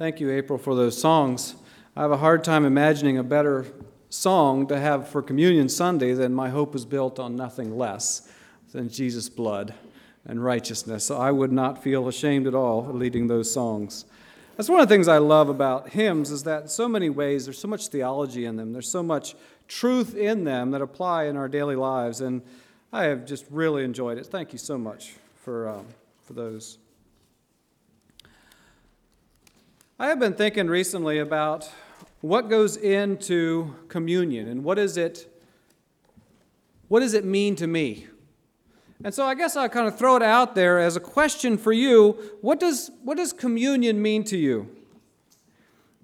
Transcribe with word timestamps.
Thank 0.00 0.18
you, 0.18 0.30
April, 0.30 0.58
for 0.58 0.74
those 0.74 0.98
songs. 0.98 1.56
I 1.94 2.00
have 2.00 2.10
a 2.10 2.16
hard 2.16 2.42
time 2.42 2.64
imagining 2.64 3.18
a 3.18 3.22
better 3.22 3.66
song 4.08 4.66
to 4.68 4.80
have 4.80 5.06
for 5.06 5.20
Communion 5.20 5.68
Sunday 5.68 6.14
than 6.14 6.32
My 6.32 6.48
Hope 6.48 6.74
is 6.74 6.86
Built 6.86 7.18
on 7.18 7.36
Nothing 7.36 7.76
Less 7.76 8.26
Than 8.72 8.88
Jesus' 8.88 9.28
Blood 9.28 9.74
and 10.24 10.42
Righteousness. 10.42 11.04
So 11.04 11.18
I 11.18 11.30
would 11.30 11.52
not 11.52 11.82
feel 11.84 12.08
ashamed 12.08 12.46
at 12.46 12.54
all 12.54 12.86
leading 12.90 13.26
those 13.26 13.52
songs. 13.52 14.06
That's 14.56 14.70
one 14.70 14.80
of 14.80 14.88
the 14.88 14.94
things 14.94 15.06
I 15.06 15.18
love 15.18 15.50
about 15.50 15.90
hymns 15.90 16.30
is 16.30 16.44
that 16.44 16.62
in 16.62 16.68
so 16.68 16.88
many 16.88 17.10
ways 17.10 17.44
there's 17.44 17.58
so 17.58 17.68
much 17.68 17.88
theology 17.88 18.46
in 18.46 18.56
them. 18.56 18.72
There's 18.72 18.90
so 18.90 19.02
much 19.02 19.34
truth 19.68 20.16
in 20.16 20.44
them 20.44 20.70
that 20.70 20.80
apply 20.80 21.24
in 21.24 21.36
our 21.36 21.46
daily 21.46 21.76
lives. 21.76 22.22
And 22.22 22.40
I 22.90 23.04
have 23.04 23.26
just 23.26 23.44
really 23.50 23.84
enjoyed 23.84 24.16
it. 24.16 24.24
Thank 24.24 24.54
you 24.54 24.58
so 24.58 24.78
much 24.78 25.16
for, 25.44 25.68
um, 25.68 25.84
for 26.22 26.32
those. 26.32 26.78
I 30.00 30.06
have 30.06 30.18
been 30.18 30.32
thinking 30.32 30.68
recently 30.68 31.18
about 31.18 31.70
what 32.22 32.48
goes 32.48 32.78
into 32.78 33.76
communion 33.88 34.48
and 34.48 34.64
what 34.64 34.78
is 34.78 34.96
it 34.96 35.30
what 36.88 37.00
does 37.00 37.12
it 37.12 37.26
mean 37.26 37.54
to 37.56 37.66
me? 37.66 38.06
And 39.04 39.12
so 39.12 39.26
I 39.26 39.34
guess 39.34 39.56
I'll 39.56 39.68
kind 39.68 39.86
of 39.86 39.98
throw 39.98 40.16
it 40.16 40.22
out 40.22 40.54
there 40.54 40.78
as 40.78 40.96
a 40.96 41.00
question 41.00 41.58
for 41.58 41.70
you. 41.70 42.16
What 42.40 42.58
does, 42.58 42.90
what 43.04 43.18
does 43.18 43.34
communion 43.34 44.00
mean 44.00 44.24
to 44.24 44.38
you? 44.38 44.74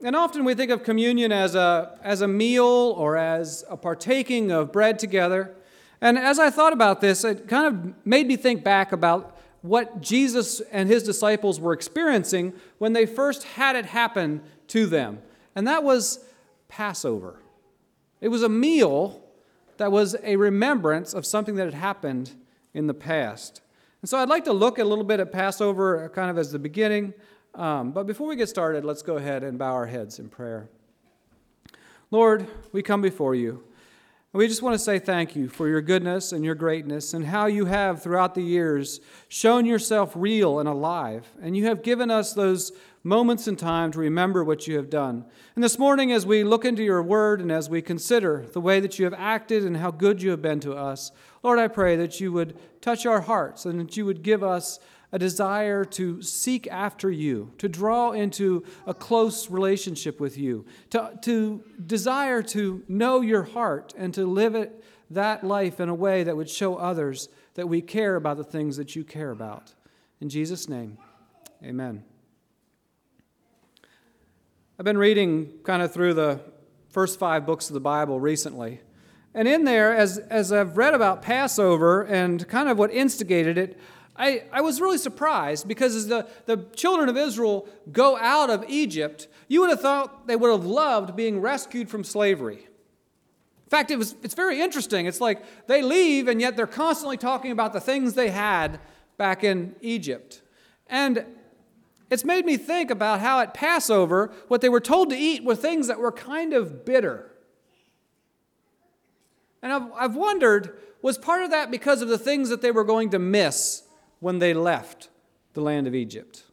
And 0.04 0.15
often 0.15 0.45
we 0.45 0.54
think 0.54 0.70
of 0.70 0.82
communion 0.82 1.32
as 1.32 1.54
a, 1.54 1.98
as 2.02 2.20
a 2.20 2.28
meal 2.28 2.66
or 2.66 3.16
as 3.16 3.65
a 3.70 3.78
partaking 3.78 4.51
of 4.51 4.73
bread 4.73 4.99
together. 4.99 5.54
And 6.02 6.18
as 6.18 6.38
I 6.38 6.51
thought 6.51 6.74
about 6.74 7.01
this, 7.01 7.24
it 7.24 7.49
kind 7.49 7.66
of 7.66 8.06
made 8.06 8.26
me 8.26 8.37
think 8.37 8.62
back 8.62 8.93
about 8.93 9.35
what 9.66 10.00
Jesus 10.00 10.60
and 10.72 10.88
his 10.88 11.02
disciples 11.02 11.60
were 11.60 11.72
experiencing 11.72 12.52
when 12.78 12.92
they 12.92 13.06
first 13.06 13.45
had 13.45 13.76
it 13.76 13.86
happen 13.86 14.42
to 14.68 14.86
them. 14.86 15.20
And 15.54 15.66
that 15.66 15.82
was 15.82 16.24
Passover. 16.68 17.40
It 18.20 18.28
was 18.28 18.42
a 18.42 18.48
meal 18.48 19.22
that 19.76 19.92
was 19.92 20.16
a 20.22 20.37
remembrance 20.37 21.14
of 21.14 21.26
something 21.26 21.56
that 21.56 21.64
had 21.64 21.74
happened 21.74 22.32
in 22.72 22.87
the 22.87 22.94
past. 22.94 23.60
And 24.02 24.09
so 24.09 24.18
I'd 24.18 24.28
like 24.28 24.44
to 24.44 24.52
look 24.52 24.78
a 24.78 24.84
little 24.84 25.04
bit 25.04 25.20
at 25.20 25.32
Passover 25.32 26.10
kind 26.14 26.30
of 26.30 26.38
as 26.38 26.52
the 26.52 26.59
beginning. 26.59 27.14
Um, 27.54 27.92
but 27.92 28.06
before 28.06 28.28
we 28.28 28.37
get 28.37 28.48
started, 28.48 28.84
let's 28.84 29.02
go 29.02 29.16
ahead 29.16 29.42
and 29.42 29.59
bow 29.59 29.72
our 29.72 29.87
heads 29.87 30.18
in 30.18 30.28
prayer. 30.28 30.68
Lord, 32.10 32.46
we 32.72 32.82
come 32.82 33.02
before 33.02 33.34
you. 33.34 33.64
We 34.37 34.48
just 34.48 34.60
want 34.60 34.74
to 34.74 34.79
say 34.79 34.98
thank 34.98 35.34
you 35.34 35.48
for 35.48 35.66
your 35.66 35.80
goodness 35.80 36.30
and 36.30 36.45
your 36.45 36.54
greatness 36.54 37.15
and 37.15 37.24
how 37.24 37.46
you 37.46 37.65
have, 37.65 38.02
throughout 38.02 38.34
the 38.34 38.43
years, 38.43 39.01
shown 39.28 39.65
yourself 39.65 40.12
real 40.15 40.59
and 40.59 40.68
alive. 40.68 41.26
And 41.40 41.56
you 41.56 41.65
have 41.65 41.82
given 41.82 42.10
us 42.10 42.34
those 42.34 42.73
moments 43.02 43.48
in 43.48 43.56
time 43.56 43.93
to 43.93 43.98
remember 43.98 44.45
what 44.45 44.66
you 44.66 44.76
have 44.76 44.90
done. 44.90 45.24
And 45.54 45.65
this 45.65 45.78
morning, 45.78 46.12
as 46.12 46.26
we 46.26 46.45
look 46.45 46.66
into 46.66 46.82
your 46.82 47.02
word 47.02 47.40
and 47.40 47.51
as 47.51 47.70
we 47.70 47.80
consider 47.80 48.45
the 48.52 48.60
way 48.60 48.78
that 48.78 48.98
you 48.98 49.06
have 49.06 49.15
acted 49.15 49.65
and 49.65 49.78
how 49.78 49.90
good 49.90 50.20
you 50.20 50.32
have 50.32 50.43
been 50.43 50.60
to 50.60 50.74
us, 50.74 51.12
Lord, 51.43 51.59
I 51.59 51.68
pray 51.68 51.96
that 51.96 52.21
you 52.21 52.30
would 52.32 52.59
touch 52.82 53.06
our 53.06 53.23
hearts 53.23 53.65
and 53.65 53.80
that 53.80 53.96
you 53.96 54.04
would 54.04 54.23
give 54.23 54.45
us 54.45 54.78
a 55.12 55.18
desire 55.18 55.85
to 55.85 56.21
seek 56.21 56.66
after 56.68 57.10
you, 57.10 57.52
to 57.59 57.68
draw 57.68 58.12
into 58.12 58.65
a 58.87 58.95
close 58.95 59.51
relationship 59.51 60.21
with 60.21 60.37
you, 60.37 60.65
to, 60.90 61.18
to 61.23 61.62
desire 61.87 62.43
to 62.43 62.82
know 62.88 63.21
your 63.21 63.45
heart 63.45 63.95
and 63.96 64.12
to 64.15 64.27
live 64.27 64.54
it, 64.54 64.84
that 65.10 65.44
life 65.44 65.78
in 65.81 65.88
a 65.88 65.94
way 65.94 66.25
that 66.25 66.37
would 66.37 66.50
show 66.50 66.77
others 66.77 67.28
that 67.54 67.69
we 67.69 67.81
care 67.81 68.16
about 68.16 68.37
the 68.37 68.44
things 68.44 68.77
that 68.77 68.97
you 68.97 69.05
care 69.05 69.31
about. 69.31 69.72
In 70.21 70.28
Jesus' 70.28 70.69
name, 70.69 70.99
amen. 71.62 72.05
I've 74.78 74.84
been 74.84 74.99
reading 74.99 75.53
kind 75.62 75.83
of 75.83 75.93
through 75.93 76.15
the 76.15 76.41
first 76.91 77.19
five 77.19 77.47
books 77.47 77.71
of 77.71 77.75
the 77.75 77.81
Bible 77.81 78.21
recently. 78.21 78.81
And 79.34 79.47
in 79.47 79.65
there, 79.65 79.94
as, 79.94 80.19
as 80.19 80.53
I've 80.53 80.77
read 80.77 80.94
about 80.94 81.23
Passover 81.23 82.03
and 82.03 82.47
kind 82.49 82.69
of 82.69 82.78
what 82.78 82.91
instigated 82.91 83.59
it, 83.59 83.78
I, 84.19 84.44
I 84.53 84.60
was 84.60 84.81
really 84.81 84.99
surprised 84.99 85.69
because 85.69 85.94
as 85.94 86.09
the, 86.09 86.27
the 86.47 86.59
children 86.75 87.09
of 87.09 87.16
Israel 87.16 87.69
go 87.93 88.16
out 88.16 88.50
of 88.50 88.65
Egypt, 88.69 89.28
you 89.49 89.60
would 89.60 89.71
have 89.71 89.81
thought 89.81 90.27
they 90.27 90.37
would 90.37 90.50
have 90.50 90.65
loved 90.65 91.16
being 91.16 91.41
rescued 91.41 91.88
from 91.88 92.04
slavery. 92.04 92.66
In 93.66 93.71
fact, 93.71 93.91
it 93.91 93.97
was, 93.97 94.15
it's 94.22 94.34
very 94.34 94.60
interesting. 94.60 95.06
It's 95.06 95.21
like 95.21 95.43
they 95.66 95.82
leave, 95.82 96.28
and 96.28 96.41
yet 96.41 96.56
they're 96.56 96.66
constantly 96.66 97.16
talking 97.16 97.50
about 97.50 97.72
the 97.72 97.81
things 97.81 98.15
they 98.15 98.31
had 98.31 98.78
back 99.16 99.43
in 99.43 99.75
Egypt. 99.81 100.43
And 100.87 101.25
it's 102.10 102.25
made 102.25 102.47
me 102.47 102.56
think 102.56 102.91
about 102.91 103.21
how 103.21 103.41
at 103.41 103.55
Passover, 103.55 104.32
what 104.49 104.60
they 104.60 104.69
were 104.69 104.81
told 104.81 105.10
to 105.10 105.16
eat 105.16 105.44
were 105.44 105.56
things 105.56 105.88
that 105.88 105.99
were 105.99 106.12
kind 106.12 106.53
of 106.53 106.84
bitter. 106.84 107.32
And 109.62 109.72
I've, 109.72 109.93
I've 109.97 110.16
wondered 110.16 110.78
was 111.03 111.19
part 111.19 111.43
of 111.43 111.50
that 111.50 111.71
because 111.71 112.03
of 112.03 112.09
the 112.09 112.19
things 112.19 112.49
that 112.49 112.62
they 112.62 112.71
were 112.71 112.84
going 112.84 113.10
to 113.10 113.19
miss 113.19 113.82
when 114.21 114.38
they 114.38 114.54
left 114.54 115.09
the 115.54 115.60
land 115.60 115.87
of 115.87 115.94
Egypt. 115.94 116.44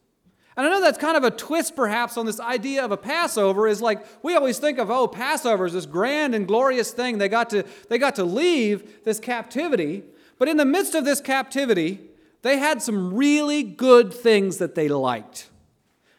And 0.56 0.66
I 0.66 0.70
know 0.70 0.80
that's 0.80 0.98
kind 0.98 1.16
of 1.16 1.24
a 1.24 1.30
twist, 1.30 1.74
perhaps, 1.74 2.16
on 2.16 2.26
this 2.26 2.38
idea 2.38 2.84
of 2.84 2.92
a 2.92 2.96
Passover. 2.96 3.66
Is 3.66 3.82
like 3.82 4.06
we 4.22 4.36
always 4.36 4.58
think 4.58 4.78
of, 4.78 4.90
oh, 4.90 5.08
Passover 5.08 5.66
is 5.66 5.72
this 5.72 5.86
grand 5.86 6.34
and 6.34 6.46
glorious 6.46 6.92
thing. 6.92 7.18
They 7.18 7.28
got 7.28 7.50
to 7.50 7.64
they 7.88 7.98
got 7.98 8.14
to 8.16 8.24
leave 8.24 9.04
this 9.04 9.18
captivity, 9.18 10.04
but 10.38 10.48
in 10.48 10.56
the 10.56 10.64
midst 10.64 10.94
of 10.94 11.04
this 11.04 11.20
captivity, 11.20 12.00
they 12.42 12.58
had 12.58 12.82
some 12.82 13.12
really 13.14 13.62
good 13.62 14.12
things 14.12 14.58
that 14.58 14.74
they 14.74 14.88
liked. 14.88 15.50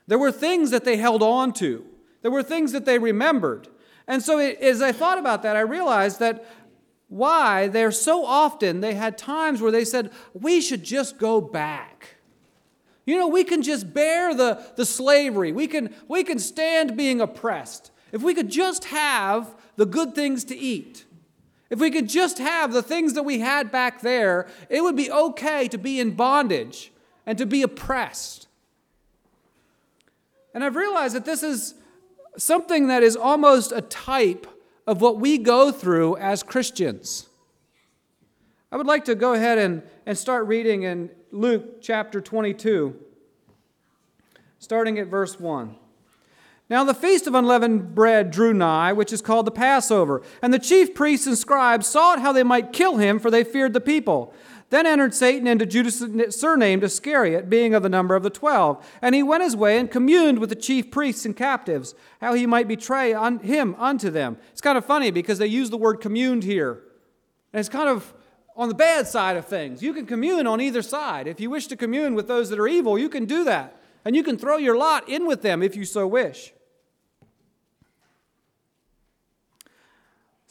There 0.08 0.20
were 0.20 0.32
things 0.32 0.70
that 0.72 0.84
they 0.84 0.98
held 0.98 1.24
on 1.24 1.54
to. 1.54 1.86
There 2.22 2.32
were 2.32 2.44
things 2.44 2.72
that 2.74 2.86
they 2.86 3.00
remembered. 3.00 3.70
And 4.08 4.22
so, 4.22 4.40
it, 4.40 4.60
as 4.60 4.82
I 4.82 4.92
thought 4.92 5.18
about 5.18 5.44
that, 5.44 5.56
I 5.56 5.62
realized 5.62 6.20
that 6.20 6.46
why 7.08 7.68
they're 7.68 7.92
so 7.92 8.26
often, 8.26 8.82
they 8.82 8.96
had 8.96 9.18
times 9.18 9.62
where 9.62 9.72
they 9.72 9.86
said, 9.86 10.12
we 10.34 10.62
should 10.62 10.84
just 10.84 11.18
go 11.18 11.40
back. 11.40 12.18
You 13.06 13.18
know, 13.18 13.28
we 13.28 13.44
can 13.44 13.62
just 13.62 13.94
bear 13.94 14.34
the, 14.34 14.66
the 14.76 14.86
slavery, 14.86 15.52
we 15.52 15.68
can, 15.68 15.94
we 16.08 16.24
can 16.24 16.40
stand 16.40 16.98
being 16.98 17.22
oppressed. 17.22 17.92
If 18.12 18.22
we 18.22 18.34
could 18.34 18.50
just 18.50 18.86
have 18.86 19.56
the 19.76 19.86
good 19.86 20.16
things 20.16 20.44
to 20.46 20.58
eat, 20.58 21.06
if 21.70 21.80
we 21.80 21.92
could 21.92 22.08
just 22.08 22.38
have 22.38 22.74
the 22.74 22.84
things 22.84 23.14
that 23.14 23.24
we 23.24 23.40
had 23.40 23.72
back 23.72 24.02
there, 24.02 24.48
it 24.70 24.82
would 24.82 24.96
be 24.96 25.12
okay 25.12 25.68
to 25.68 25.78
be 25.78 26.00
in 26.00 26.12
bondage 26.12 26.92
and 27.26 27.38
to 27.38 27.46
be 27.46 27.62
oppressed. 27.62 28.48
And 30.54 30.64
I've 30.64 30.76
realized 30.76 31.16
that 31.16 31.26
this 31.26 31.44
is 31.44 31.76
something 32.38 32.88
that 32.88 33.04
is 33.04 33.16
almost 33.16 33.72
a 33.72 33.82
type 33.82 34.48
of 34.88 35.02
what 35.02 35.20
we 35.20 35.38
go 35.38 35.72
through 35.72 36.18
as 36.18 36.44
Christians. 36.44 37.28
I 38.72 38.78
would 38.78 38.88
like 38.88 39.06
to 39.06 39.16
go 39.16 39.34
ahead 39.34 39.58
and, 39.58 39.84
and 40.06 40.18
start 40.18 40.48
reading 40.48 40.84
in 40.84 41.10
Luke 41.32 41.82
chapter 41.82 42.22
22, 42.22 42.96
starting 44.60 45.00
at 45.00 45.08
verse 45.08 45.40
1. 45.40 45.76
Now 46.70 46.84
the 46.84 46.96
feast 46.96 47.28
of 47.28 47.36
unleavened 47.36 47.94
bread 47.94 48.32
drew 48.32 48.54
nigh, 48.54 48.92
which 48.92 49.14
is 49.14 49.22
called 49.22 49.46
the 49.46 49.52
Passover. 49.52 50.24
And 50.42 50.54
the 50.54 50.60
chief 50.60 50.96
priests 50.96 51.28
and 51.28 51.38
scribes 51.38 51.88
sought 51.88 52.22
how 52.22 52.32
they 52.32 52.44
might 52.44 52.74
kill 52.74 52.98
him, 52.98 53.20
for 53.20 53.30
they 53.30 53.44
feared 53.44 53.74
the 53.74 53.82
people. 53.82 54.34
Then 54.72 54.88
entered 54.88 55.14
Satan 55.14 55.48
into 55.48 55.66
Judas, 55.66 56.04
surnamed 56.36 56.84
Iscariot, 56.84 57.50
being 57.50 57.76
of 57.76 57.84
the 57.84 57.90
number 57.90 58.16
of 58.16 58.24
the 58.24 58.30
twelve. 58.30 58.84
And 59.02 59.14
he 59.14 59.22
went 59.22 59.44
his 59.44 59.56
way 59.56 59.78
and 59.78 59.90
communed 59.90 60.40
with 60.40 60.50
the 60.50 60.56
chief 60.56 60.90
priests 60.90 61.24
and 61.26 61.36
captives, 61.36 61.94
how 62.20 62.34
he 62.34 62.48
might 62.48 62.68
betray 62.68 63.12
him 63.12 63.76
unto 63.78 64.10
them. 64.10 64.38
It's 64.52 64.62
kind 64.62 64.78
of 64.78 64.84
funny 64.84 65.12
because 65.12 65.38
they 65.38 65.48
use 65.48 65.70
the 65.70 65.78
word 65.78 66.02
communed 66.02 66.44
here. 66.44 66.82
And 67.54 67.60
it's 67.60 67.70
kind 67.70 67.90
of 67.90 68.14
on 68.58 68.70
the 68.70 68.76
bad 68.76 69.08
side 69.08 69.38
of 69.38 69.46
things. 69.46 69.84
You 69.84 69.94
can 69.94 70.06
commune 70.06 70.48
on 70.48 70.60
either 70.60 70.82
side. 70.82 71.28
If 71.28 71.40
you 71.40 71.50
wish 71.50 71.68
to 71.68 71.78
commune 71.78 72.16
with 72.16 72.28
those 72.28 72.50
that 72.50 72.60
are 72.60 72.68
evil, 72.68 72.98
you 72.98 73.10
can 73.10 73.26
do 73.26 73.44
that. 73.44 73.80
And 74.04 74.16
you 74.16 74.24
can 74.24 74.38
throw 74.38 74.58
your 74.58 74.78
lot 74.78 75.08
in 75.08 75.28
with 75.28 75.42
them 75.42 75.62
if 75.62 75.76
you 75.76 75.86
so 75.86 76.08
wish. 76.08 76.54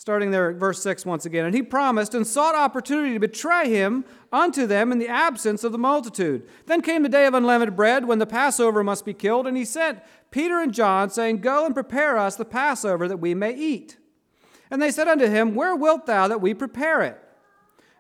Starting 0.04 0.32
there 0.32 0.50
at 0.50 0.56
verse 0.56 0.82
6 0.82 1.06
once 1.06 1.24
again. 1.24 1.46
And 1.46 1.54
he 1.54 1.62
promised 1.62 2.12
and 2.12 2.26
sought 2.26 2.54
opportunity 2.54 3.14
to 3.14 3.18
betray 3.18 3.70
him 3.70 4.04
unto 4.30 4.66
them 4.66 4.92
in 4.92 4.98
the 4.98 5.08
absence 5.08 5.64
of 5.64 5.72
the 5.72 5.78
multitude. 5.78 6.46
Then 6.66 6.82
came 6.82 7.02
the 7.02 7.08
day 7.08 7.24
of 7.24 7.32
unleavened 7.32 7.74
bread, 7.74 8.04
when 8.04 8.18
the 8.18 8.26
Passover 8.26 8.84
must 8.84 9.06
be 9.06 9.14
killed, 9.14 9.46
and 9.46 9.56
he 9.56 9.64
sent 9.64 10.02
Peter 10.30 10.60
and 10.60 10.74
John, 10.74 11.08
saying, 11.08 11.38
Go 11.38 11.64
and 11.64 11.74
prepare 11.74 12.18
us 12.18 12.36
the 12.36 12.44
Passover 12.44 13.08
that 13.08 13.16
we 13.16 13.34
may 13.34 13.54
eat. 13.54 13.96
And 14.70 14.82
they 14.82 14.90
said 14.90 15.08
unto 15.08 15.26
him, 15.26 15.54
Where 15.54 15.74
wilt 15.74 16.04
thou 16.04 16.28
that 16.28 16.42
we 16.42 16.52
prepare 16.52 17.00
it? 17.00 17.23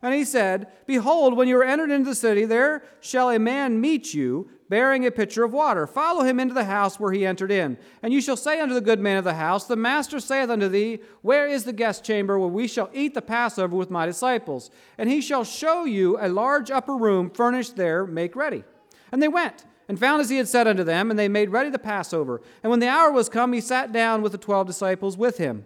And 0.04 0.12
he 0.12 0.26
said, 0.26 0.66
Behold, 0.84 1.34
when 1.34 1.48
you 1.48 1.56
are 1.56 1.64
entered 1.64 1.90
into 1.90 2.10
the 2.10 2.14
city, 2.14 2.44
there 2.44 2.82
shall 3.00 3.30
a 3.30 3.38
man 3.38 3.80
meet 3.80 4.12
you, 4.12 4.50
bearing 4.68 5.06
a 5.06 5.10
pitcher 5.10 5.44
of 5.44 5.54
water. 5.54 5.86
Follow 5.86 6.24
him 6.24 6.38
into 6.38 6.52
the 6.52 6.66
house 6.66 7.00
where 7.00 7.10
he 7.10 7.24
entered 7.24 7.50
in. 7.50 7.78
And 8.02 8.12
you 8.12 8.20
shall 8.20 8.36
say 8.36 8.60
unto 8.60 8.74
the 8.74 8.82
good 8.82 9.00
man 9.00 9.16
of 9.16 9.24
the 9.24 9.32
house, 9.32 9.64
The 9.64 9.76
master 9.76 10.20
saith 10.20 10.50
unto 10.50 10.68
thee, 10.68 11.00
Where 11.22 11.46
is 11.46 11.64
the 11.64 11.72
guest 11.72 12.04
chamber 12.04 12.38
where 12.38 12.50
we 12.50 12.68
shall 12.68 12.90
eat 12.92 13.14
the 13.14 13.22
Passover 13.22 13.74
with 13.74 13.88
my 13.88 14.04
disciples? 14.04 14.70
And 14.98 15.08
he 15.08 15.22
shall 15.22 15.42
show 15.42 15.86
you 15.86 16.18
a 16.20 16.28
large 16.28 16.70
upper 16.70 16.96
room 16.96 17.30
furnished 17.30 17.76
there, 17.76 18.06
make 18.06 18.36
ready. 18.36 18.62
And 19.10 19.22
they 19.22 19.28
went 19.28 19.64
and 19.88 19.98
found 19.98 20.20
as 20.20 20.28
he 20.28 20.36
had 20.36 20.48
said 20.48 20.68
unto 20.68 20.84
them, 20.84 21.08
and 21.08 21.18
they 21.18 21.28
made 21.28 21.48
ready 21.48 21.70
the 21.70 21.78
Passover. 21.78 22.42
And 22.62 22.70
when 22.70 22.80
the 22.80 22.88
hour 22.88 23.10
was 23.10 23.30
come, 23.30 23.54
he 23.54 23.60
sat 23.62 23.90
down 23.90 24.20
with 24.20 24.32
the 24.32 24.38
twelve 24.38 24.66
disciples 24.66 25.16
with 25.16 25.38
him. 25.38 25.64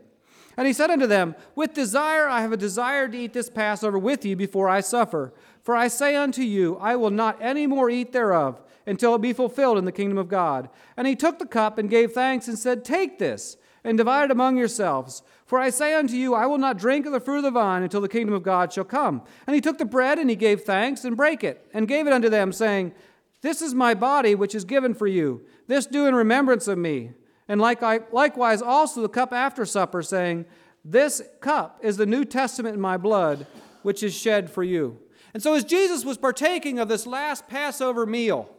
And 0.58 0.66
he 0.66 0.72
said 0.72 0.90
unto 0.90 1.06
them, 1.06 1.36
With 1.54 1.72
desire 1.72 2.28
I 2.28 2.42
have 2.42 2.52
a 2.52 2.56
desire 2.56 3.08
to 3.08 3.16
eat 3.16 3.32
this 3.32 3.48
Passover 3.48 3.98
with 3.98 4.26
you 4.26 4.36
before 4.36 4.68
I 4.68 4.80
suffer. 4.80 5.32
For 5.62 5.74
I 5.74 5.88
say 5.88 6.16
unto 6.16 6.42
you, 6.42 6.76
I 6.78 6.96
will 6.96 7.10
not 7.10 7.38
any 7.40 7.66
more 7.66 7.88
eat 7.88 8.12
thereof 8.12 8.60
until 8.84 9.14
it 9.14 9.22
be 9.22 9.32
fulfilled 9.32 9.78
in 9.78 9.84
the 9.84 9.92
kingdom 9.92 10.18
of 10.18 10.28
God. 10.28 10.68
And 10.96 11.06
he 11.06 11.14
took 11.14 11.38
the 11.38 11.46
cup 11.46 11.78
and 11.78 11.88
gave 11.88 12.12
thanks 12.12 12.48
and 12.48 12.58
said, 12.58 12.84
Take 12.84 13.20
this 13.20 13.56
and 13.84 13.96
divide 13.96 14.24
it 14.24 14.30
among 14.32 14.58
yourselves. 14.58 15.22
For 15.46 15.60
I 15.60 15.70
say 15.70 15.94
unto 15.94 16.14
you, 16.14 16.34
I 16.34 16.46
will 16.46 16.58
not 16.58 16.76
drink 16.76 17.06
of 17.06 17.12
the 17.12 17.20
fruit 17.20 17.38
of 17.38 17.44
the 17.44 17.50
vine 17.52 17.84
until 17.84 18.00
the 18.00 18.08
kingdom 18.08 18.34
of 18.34 18.42
God 18.42 18.72
shall 18.72 18.84
come. 18.84 19.22
And 19.46 19.54
he 19.54 19.62
took 19.62 19.78
the 19.78 19.84
bread 19.84 20.18
and 20.18 20.28
he 20.28 20.36
gave 20.36 20.62
thanks 20.62 21.04
and 21.04 21.16
brake 21.16 21.44
it 21.44 21.66
and 21.72 21.86
gave 21.86 22.06
it 22.06 22.12
unto 22.12 22.28
them, 22.28 22.52
saying, 22.52 22.92
this 23.40 23.62
is 23.62 23.74
my 23.74 23.94
body, 23.94 24.34
which 24.34 24.54
is 24.54 24.64
given 24.64 24.94
for 24.94 25.06
you. 25.06 25.42
This 25.68 25.86
do 25.86 26.06
in 26.06 26.14
remembrance 26.14 26.66
of 26.66 26.78
me. 26.78 27.12
And 27.48 27.60
likewise 27.60 28.60
also 28.60 29.00
the 29.00 29.08
cup 29.08 29.32
after 29.32 29.64
supper, 29.64 30.02
saying, 30.02 30.44
This 30.84 31.22
cup 31.40 31.80
is 31.82 31.96
the 31.96 32.06
New 32.06 32.24
Testament 32.26 32.74
in 32.74 32.80
my 32.80 32.98
blood, 32.98 33.46
which 33.82 34.02
is 34.02 34.14
shed 34.14 34.50
for 34.50 34.62
you. 34.62 34.98
And 35.32 35.42
so, 35.42 35.54
as 35.54 35.64
Jesus 35.64 36.04
was 36.04 36.18
partaking 36.18 36.78
of 36.78 36.88
this 36.88 37.06
last 37.06 37.48
Passover 37.48 38.04
meal, 38.06 38.54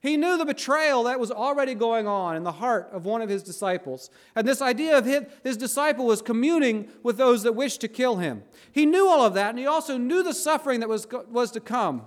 he 0.00 0.16
knew 0.16 0.36
the 0.36 0.44
betrayal 0.44 1.04
that 1.04 1.20
was 1.20 1.30
already 1.30 1.74
going 1.74 2.08
on 2.08 2.34
in 2.36 2.42
the 2.42 2.52
heart 2.52 2.88
of 2.90 3.04
one 3.04 3.22
of 3.22 3.28
his 3.28 3.42
disciples. 3.42 4.10
And 4.34 4.48
this 4.48 4.60
idea 4.60 4.98
of 4.98 5.04
his, 5.04 5.22
his 5.44 5.56
disciple 5.56 6.06
was 6.06 6.20
communing 6.20 6.88
with 7.04 7.18
those 7.18 7.44
that 7.44 7.52
wished 7.52 7.80
to 7.82 7.88
kill 7.88 8.16
him. 8.16 8.42
He 8.72 8.84
knew 8.84 9.06
all 9.06 9.24
of 9.24 9.34
that, 9.34 9.50
and 9.50 9.58
he 9.58 9.66
also 9.66 9.98
knew 9.98 10.24
the 10.24 10.34
suffering 10.34 10.80
that 10.80 10.88
was, 10.88 11.06
was 11.30 11.52
to 11.52 11.60
come. 11.60 12.02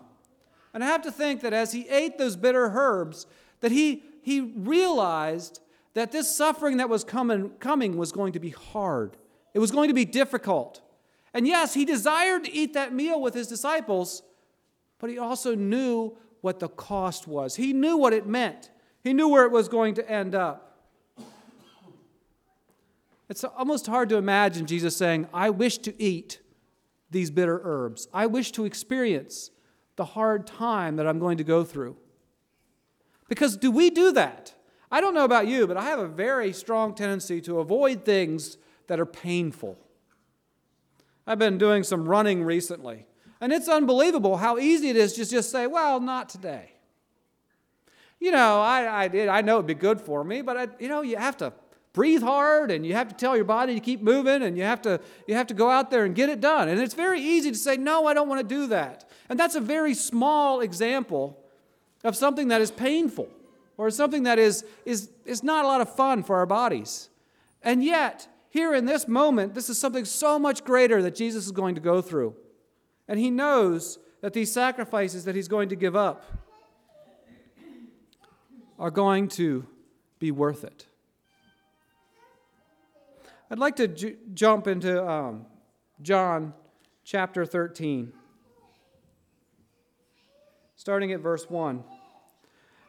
And 0.74 0.84
I 0.84 0.88
have 0.88 1.04
to 1.04 1.12
think 1.12 1.40
that 1.42 1.54
as 1.54 1.72
he 1.72 1.88
ate 1.88 2.18
those 2.18 2.36
bitter 2.36 2.66
herbs, 2.66 3.28
that 3.62 3.72
he, 3.72 4.04
he 4.22 4.42
realized 4.42 5.62
that 5.96 6.12
this 6.12 6.34
suffering 6.34 6.78
that 6.78 6.90
was 6.90 7.04
coming, 7.04 7.50
coming 7.60 7.98
was 7.98 8.12
going 8.12 8.34
to 8.34 8.40
be 8.40 8.52
hard. 8.52 9.18
It 9.54 9.60
was 9.60 9.72
going 9.72 9.88
to 9.88 9.94
be 9.94 10.06
difficult. 10.06 10.82
And 11.34 11.48
yes, 11.48 11.74
he 11.74 11.84
desired 11.84 12.44
to 12.44 12.54
eat 12.54 12.74
that 12.74 12.94
meal 12.94 13.20
with 13.20 13.34
his 13.34 13.48
disciples, 13.48 14.22
but 15.00 15.10
he 15.10 15.18
also 15.18 15.56
knew 15.56 16.16
what 16.42 16.60
the 16.60 16.68
cost 16.68 17.28
was. 17.28 17.56
He 17.56 17.74
knew 17.74 17.98
what 17.98 18.14
it 18.14 18.28
meant, 18.28 18.70
he 19.04 19.14
knew 19.14 19.28
where 19.28 19.46
it 19.46 19.52
was 19.52 19.68
going 19.68 19.96
to 19.96 20.10
end 20.10 20.36
up. 20.36 20.62
It's 23.28 23.44
almost 23.44 23.88
hard 23.88 24.10
to 24.10 24.18
imagine 24.18 24.68
Jesus 24.68 24.96
saying, 24.96 25.28
I 25.34 25.50
wish 25.50 25.80
to 25.80 26.02
eat 26.02 26.42
these 27.10 27.32
bitter 27.32 27.60
herbs. 27.64 28.08
I 28.14 28.28
wish 28.28 28.52
to 28.52 28.66
experience 28.66 29.50
the 29.96 30.06
hard 30.06 30.46
time 30.46 30.98
that 30.98 31.08
I'm 31.08 31.18
going 31.18 31.38
to 31.38 31.44
go 31.44 31.64
through. 31.64 31.98
Because 33.28 33.58
do 33.58 33.72
we 33.72 33.90
do 33.90 34.12
that? 34.12 34.55
I 34.92 35.02
don't 35.02 35.14
know 35.14 35.26
about 35.26 35.48
you, 35.48 35.68
but 35.68 35.78
I 35.78 35.86
have 35.86 36.00
a 36.00 36.08
very 36.08 36.54
strong 36.54 36.94
tendency 36.94 37.42
to 37.42 37.60
avoid 37.60 38.06
things 38.06 38.58
that 38.88 39.00
are 39.00 39.06
painful. 39.06 39.78
I've 41.28 41.40
been 41.40 41.58
doing 41.58 41.84
some 41.84 42.08
running 42.08 42.44
recently, 42.44 43.06
and 43.42 43.52
it's 43.52 43.68
unbelievable 43.68 44.38
how 44.38 44.58
easy 44.58 44.90
it 44.90 44.96
is 44.96 45.14
to 45.14 45.26
just 45.26 45.52
say, 45.52 45.66
well, 45.68 46.00
not 46.00 46.30
today. 46.30 46.72
You 48.20 48.32
know, 48.32 48.62
I, 48.62 49.04
I 49.04 49.08
did. 49.08 49.28
I 49.28 49.42
know 49.42 49.56
it'd 49.56 49.68
be 49.68 49.74
good 49.74 50.00
for 50.00 50.24
me, 50.24 50.42
but 50.42 50.58
I, 50.58 50.68
you 50.80 50.88
know, 50.88 51.02
you 51.02 51.18
have 51.18 51.38
to 51.38 51.52
breathe 51.96 52.22
hard 52.22 52.72
and 52.72 52.86
you 52.86 52.94
have 52.94 53.08
to 53.08 53.16
tell 53.16 53.36
your 53.36 53.46
body 53.46 53.74
to 53.74 53.80
keep 53.80 54.02
moving 54.02 54.44
and 54.44 54.58
you 54.58 54.64
have 54.64 54.82
to 54.82 55.00
you 55.28 55.34
have 55.34 55.48
to 55.48 55.54
go 55.54 55.70
out 55.70 55.90
there 55.90 56.04
and 56.04 56.14
get 56.14 56.28
it 56.28 56.42
done 56.42 56.68
and 56.68 56.78
it's 56.82 56.94
very 56.94 57.22
easy 57.22 57.50
to 57.50 57.58
say 57.58 57.78
no 57.78 58.06
i 58.06 58.14
don't 58.14 58.28
want 58.28 58.42
to 58.42 58.46
do 58.46 58.68
that 58.68 59.10
and 59.30 59.40
that's 59.40 59.56
a 59.56 59.62
very 59.62 59.94
small 59.94 60.60
example 60.60 61.42
of 62.04 62.14
something 62.14 62.50
that 62.50 62.60
is 62.60 62.70
painful 62.70 63.30
or 63.78 63.90
something 63.90 64.24
that 64.24 64.40
is 64.40 64.66
is 64.86 65.10
is 65.26 65.44
not 65.44 65.66
a 65.66 65.68
lot 65.68 65.82
of 65.82 65.94
fun 65.94 66.24
for 66.24 66.38
our 66.38 66.46
bodies. 66.46 67.10
And 67.62 67.84
yet 67.84 68.28
here 68.50 68.74
in 68.74 68.86
this 68.86 69.08
moment 69.08 69.54
this 69.54 69.70
is 69.70 69.78
something 69.78 70.06
so 70.06 70.40
much 70.40 70.64
greater 70.64 71.02
that 71.02 71.16
jesus 71.16 71.46
is 71.46 71.52
going 71.52 71.76
to 71.76 71.82
go 71.82 72.02
through. 72.02 72.36
And 73.08 73.20
he 73.20 73.30
knows 73.30 74.00
that 74.22 74.34
these 74.34 74.52
sacrifices 74.52 75.26
that 75.26 75.36
he's 75.36 75.48
going 75.48 75.70
to 75.70 75.76
give 75.76 75.96
up 75.96 76.24
are 78.80 78.92
going 78.92 79.28
to 79.30 79.66
be 80.20 80.32
worth 80.32 80.64
it. 80.64 80.86
I'd 83.50 83.60
like 83.60 83.76
to 83.76 83.88
j- 83.88 84.16
jump 84.34 84.68
into 84.68 85.08
um, 85.08 85.46
John 86.02 86.54
chapter 87.04 87.46
13, 87.46 88.12
starting 90.76 91.12
at 91.12 91.20
verse 91.20 91.50
1. 91.50 91.84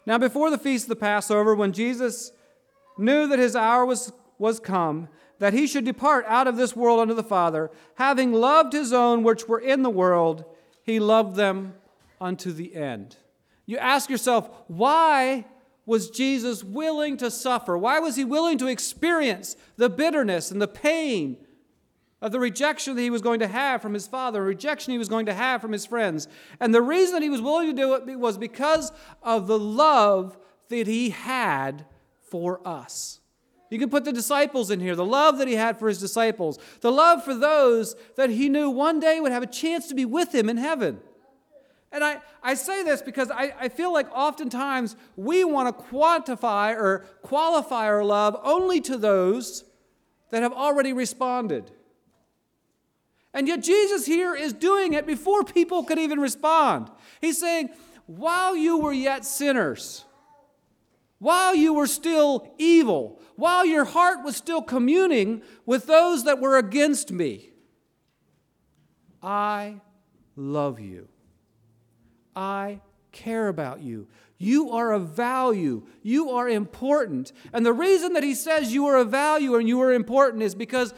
Now, 0.07 0.19
before 0.19 0.51
the 0.51 0.59
feast 0.59 0.85
of 0.85 0.91
the 0.91 0.97
Passover, 0.97 1.55
when 1.55 1.73
Jesus 1.73 2.31
knew 2.97 3.27
that 3.29 3.39
his 3.39 3.57
hour 3.57 3.85
was, 3.85 4.13
was 4.39 4.61
come, 4.61 5.09
that 5.41 5.53
he 5.53 5.67
should 5.67 5.85
depart 5.85 6.25
out 6.29 6.47
of 6.47 6.57
this 6.57 6.77
world 6.77 7.01
unto 7.01 7.15
the 7.15 7.25
Father, 7.25 7.71
having 7.97 8.33
loved 8.33 8.73
his 8.73 8.93
own 8.93 9.23
which 9.23 9.49
were 9.49 9.59
in 9.59 9.83
the 9.83 9.91
world, 9.91 10.45
he 10.83 11.01
loved 11.01 11.37
them 11.37 11.75
unto 12.21 12.53
the 12.53 12.75
end. 12.75 13.17
You 13.67 13.79
ask 13.79 14.09
yourself, 14.09 14.49
why 14.69 15.45
was 15.85 16.11
Jesus 16.11 16.63
willing 16.65 17.17
to 17.19 17.31
suffer? 17.31 17.77
Why 17.77 17.99
was 17.99 18.17
he 18.17 18.25
willing 18.25 18.59
to 18.59 18.69
experience 18.69 19.57
the 19.77 19.91
bitterness 19.91 20.51
and 20.51 20.63
the 20.63 20.69
pain 20.69 21.37
of 22.27 22.33
the 22.33 22.41
rejection 22.41 22.97
that 22.97 23.03
he 23.03 23.11
was 23.11 23.23
going 23.23 23.39
to 23.39 23.47
have 23.47 23.81
from 23.81 23.95
his 23.95 24.09
father, 24.09 24.43
rejection 24.43 24.91
he 24.91 24.99
was 24.99 25.09
going 25.09 25.27
to 25.27 25.35
have 25.35 25.61
from 25.61 25.71
his 25.71 25.87
friends? 25.87 26.27
And 26.59 26.75
the 26.75 26.83
reason 26.83 27.15
that 27.15 27.23
he 27.23 27.31
was 27.31 27.41
willing 27.41 27.69
to 27.69 27.73
do 27.73 27.95
it 27.95 28.19
was 28.19 28.37
because 28.37 28.91
of 29.23 29.47
the 29.47 29.59
love 29.59 30.37
that 30.69 30.89
he 30.89 31.11
had 31.11 31.87
for 32.29 32.61
us. 32.67 33.21
You 33.71 33.79
can 33.79 33.91
put 33.91 34.05
the 34.05 34.13
disciples 34.13 34.73
in 34.73 34.81
here, 34.81 34.97
the 34.97 35.05
love 35.05 35.39
that 35.39 35.47
he 35.47 35.55
had 35.55 35.79
for 35.79 35.89
his 35.89 36.01
disciples, 36.01 36.59
the 36.81 36.91
love 36.91 37.25
for 37.25 37.33
those 37.33 37.95
that 38.17 38.31
he 38.31 38.49
knew 38.49 38.71
one 38.71 38.99
day 38.99 39.21
would 39.21 39.33
have 39.33 39.45
a 39.45 39.47
chance 39.47 39.87
to 39.89 39.95
be 39.95 40.05
with 40.05 40.35
him 40.35 40.49
in 40.49 40.57
heaven. 40.57 41.01
And 41.93 42.03
I, 42.03 42.21
I 42.43 42.55
say 42.55 42.83
this 42.83 43.03
because 43.03 43.31
I, 43.31 43.55
I 43.59 43.69
feel 43.69 43.93
like 43.93 44.09
oftentimes 44.13 44.97
we 45.15 45.45
want 45.45 45.77
to 45.77 45.85
quantify 45.85 46.75
or 46.75 47.07
qualify 47.23 47.87
our 47.87 48.05
love 48.05 48.37
only 48.43 48.81
to 48.83 48.97
those 48.99 49.65
that 50.31 50.43
have 50.43 50.53
already 50.53 50.93
responded. 50.93 51.71
And 53.37 53.47
yet 53.47 53.63
Jesus 53.63 54.07
here 54.07 54.35
is 54.35 54.55
doing 54.55 54.95
it 54.95 55.07
before 55.07 55.45
people 55.45 55.85
could 55.85 55.99
even 55.99 56.19
respond. 56.19 56.91
He's 57.21 57.39
saying, 57.39 57.69
while 58.07 58.57
you 58.57 58.79
were 58.79 58.95
yet 58.95 59.27
sinners, 59.27 60.07
while 61.19 61.55
you 61.55 61.75
were 61.75 61.87
still 61.87 62.55
evil, 62.57 63.21
while 63.37 63.67
your 63.67 63.85
heart 63.85 64.25
was 64.25 64.37
still 64.37 64.63
communing 64.63 65.43
with 65.67 65.87
those 65.87 66.25
that 66.25 66.41
were 66.41 66.57
against 66.57 67.13
me, 67.13 67.51
I 69.23 69.83
love 70.35 70.81
you. 70.81 71.09
I 72.35 72.81
care 73.13 73.49
about 73.49 73.83
you. 73.83 74.09
You 74.39 74.71
are 74.71 74.93
of 74.93 75.11
value. 75.11 75.87
You 76.03 76.31
are 76.31 76.49
important. 76.49 77.33
And 77.53 77.65
the 77.65 77.73
reason 77.73 78.13
that 78.13 78.23
he 78.23 78.35
says 78.35 78.73
you 78.75 78.87
are 78.87 78.97
of 78.97 79.11
value 79.11 79.57
and 79.57 79.67
you 79.67 79.81
are 79.81 79.93
important 79.93 80.43
is 80.43 80.55
because 80.55 80.93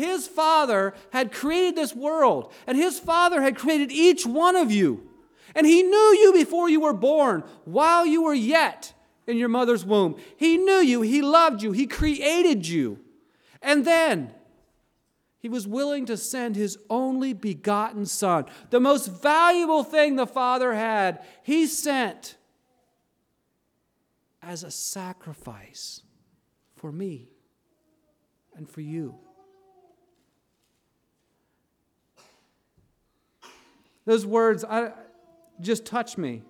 his 0.00 0.26
father 0.26 0.94
had 1.12 1.32
created 1.32 1.76
this 1.76 1.94
world, 1.94 2.52
and 2.66 2.76
his 2.76 2.98
father 2.98 3.42
had 3.42 3.56
created 3.56 3.92
each 3.92 4.26
one 4.26 4.56
of 4.56 4.70
you. 4.70 5.06
And 5.54 5.66
he 5.66 5.82
knew 5.82 6.16
you 6.20 6.32
before 6.32 6.68
you 6.68 6.80
were 6.80 6.92
born, 6.92 7.44
while 7.64 8.06
you 8.06 8.22
were 8.22 8.34
yet 8.34 8.92
in 9.26 9.36
your 9.36 9.48
mother's 9.48 9.84
womb. 9.84 10.16
He 10.36 10.56
knew 10.56 10.80
you, 10.80 11.02
he 11.02 11.22
loved 11.22 11.62
you, 11.62 11.72
he 11.72 11.86
created 11.86 12.66
you. 12.66 12.98
And 13.62 13.84
then 13.84 14.32
he 15.40 15.48
was 15.48 15.66
willing 15.66 16.06
to 16.06 16.16
send 16.16 16.54
his 16.54 16.78
only 16.88 17.32
begotten 17.32 18.06
son, 18.06 18.44
the 18.70 18.80
most 18.80 19.06
valuable 19.06 19.82
thing 19.82 20.16
the 20.16 20.26
Father 20.26 20.74
had, 20.74 21.24
he 21.42 21.66
sent 21.66 22.36
as 24.42 24.62
a 24.62 24.70
sacrifice 24.70 26.02
for 26.76 26.92
me 26.92 27.32
and 28.54 28.68
for 28.68 28.80
you. 28.80 29.16
Those 34.04 34.26
words 34.26 34.64
I, 34.64 34.92
just 35.60 35.84
touch 35.84 36.16
me. 36.18 36.42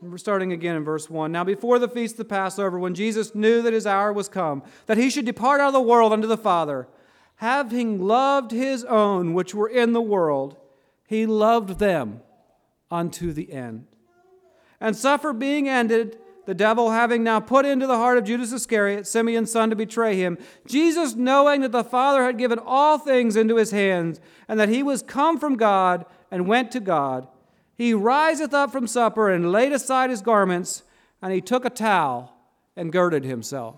We're 0.00 0.18
starting 0.18 0.52
again 0.52 0.74
in 0.74 0.82
verse 0.82 1.08
1. 1.08 1.30
Now, 1.30 1.44
before 1.44 1.78
the 1.78 1.88
feast 1.88 2.14
of 2.14 2.18
the 2.18 2.24
Passover, 2.24 2.76
when 2.76 2.94
Jesus 2.94 3.36
knew 3.36 3.62
that 3.62 3.72
his 3.72 3.86
hour 3.86 4.12
was 4.12 4.28
come, 4.28 4.64
that 4.86 4.98
he 4.98 5.10
should 5.10 5.24
depart 5.24 5.60
out 5.60 5.68
of 5.68 5.74
the 5.74 5.80
world 5.80 6.12
unto 6.12 6.26
the 6.26 6.36
Father, 6.36 6.88
having 7.36 8.00
loved 8.00 8.50
his 8.50 8.84
own 8.84 9.32
which 9.32 9.54
were 9.54 9.68
in 9.68 9.92
the 9.92 10.00
world, 10.00 10.56
he 11.06 11.24
loved 11.24 11.78
them 11.78 12.20
unto 12.90 13.32
the 13.32 13.52
end. 13.52 13.86
And 14.80 14.96
supper 14.96 15.32
being 15.32 15.68
ended, 15.68 16.18
the 16.44 16.54
devil 16.54 16.90
having 16.90 17.22
now 17.22 17.40
put 17.40 17.64
into 17.64 17.86
the 17.86 17.96
heart 17.96 18.18
of 18.18 18.24
Judas 18.24 18.52
Iscariot, 18.52 19.06
Simeon's 19.06 19.50
son, 19.50 19.70
to 19.70 19.76
betray 19.76 20.16
him, 20.16 20.38
Jesus, 20.66 21.14
knowing 21.14 21.60
that 21.60 21.72
the 21.72 21.84
Father 21.84 22.24
had 22.24 22.38
given 22.38 22.58
all 22.58 22.98
things 22.98 23.36
into 23.36 23.56
his 23.56 23.70
hands, 23.70 24.20
and 24.48 24.58
that 24.58 24.68
he 24.68 24.82
was 24.82 25.02
come 25.02 25.38
from 25.38 25.56
God 25.56 26.04
and 26.30 26.48
went 26.48 26.70
to 26.72 26.80
God, 26.80 27.28
he 27.74 27.94
riseth 27.94 28.52
up 28.52 28.70
from 28.70 28.86
supper 28.86 29.30
and 29.30 29.52
laid 29.52 29.72
aside 29.72 30.10
his 30.10 30.22
garments, 30.22 30.82
and 31.20 31.32
he 31.32 31.40
took 31.40 31.64
a 31.64 31.70
towel 31.70 32.34
and 32.76 32.92
girded 32.92 33.24
himself. 33.24 33.76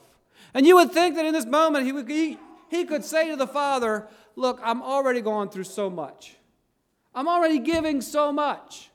And 0.52 0.66
you 0.66 0.76
would 0.76 0.92
think 0.92 1.16
that 1.16 1.26
in 1.26 1.32
this 1.32 1.46
moment 1.46 1.84
he, 1.84 1.92
would, 1.92 2.08
he, 2.08 2.38
he 2.70 2.84
could 2.84 3.04
say 3.04 3.28
to 3.30 3.36
the 3.36 3.46
Father, 3.46 4.06
Look, 4.36 4.60
I'm 4.64 4.82
already 4.82 5.20
going 5.20 5.48
through 5.48 5.64
so 5.64 5.88
much. 5.88 6.36
I'm 7.14 7.28
already 7.28 7.60
giving 7.60 8.00
so 8.00 8.32
much. 8.32 8.90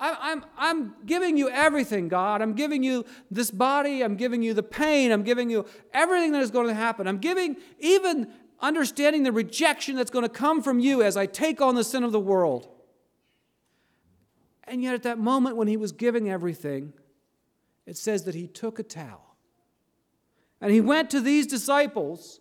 I, 0.00 0.16
I'm, 0.32 0.44
I'm 0.56 0.94
giving 1.04 1.36
you 1.36 1.50
everything, 1.50 2.08
God. 2.08 2.40
I'm 2.40 2.54
giving 2.54 2.82
you 2.82 3.04
this 3.30 3.50
body. 3.50 4.02
I'm 4.02 4.16
giving 4.16 4.42
you 4.42 4.54
the 4.54 4.62
pain. 4.62 5.12
I'm 5.12 5.22
giving 5.22 5.50
you 5.50 5.66
everything 5.92 6.32
that 6.32 6.40
is 6.40 6.50
going 6.50 6.68
to 6.68 6.74
happen. 6.74 7.06
I'm 7.06 7.18
giving 7.18 7.56
even 7.78 8.32
understanding 8.60 9.22
the 9.22 9.32
rejection 9.32 9.96
that's 9.96 10.10
going 10.10 10.24
to 10.24 10.30
come 10.30 10.62
from 10.62 10.80
you 10.80 11.02
as 11.02 11.16
I 11.18 11.26
take 11.26 11.60
on 11.60 11.74
the 11.74 11.84
sin 11.84 12.02
of 12.02 12.12
the 12.12 12.20
world. 12.20 12.68
And 14.64 14.82
yet, 14.82 14.94
at 14.94 15.02
that 15.02 15.18
moment 15.18 15.56
when 15.56 15.68
he 15.68 15.76
was 15.76 15.92
giving 15.92 16.30
everything, 16.30 16.94
it 17.86 17.96
says 17.96 18.24
that 18.24 18.34
he 18.34 18.46
took 18.46 18.78
a 18.78 18.82
towel 18.82 19.36
and 20.60 20.72
he 20.72 20.80
went 20.80 21.10
to 21.10 21.20
these 21.20 21.46
disciples, 21.46 22.40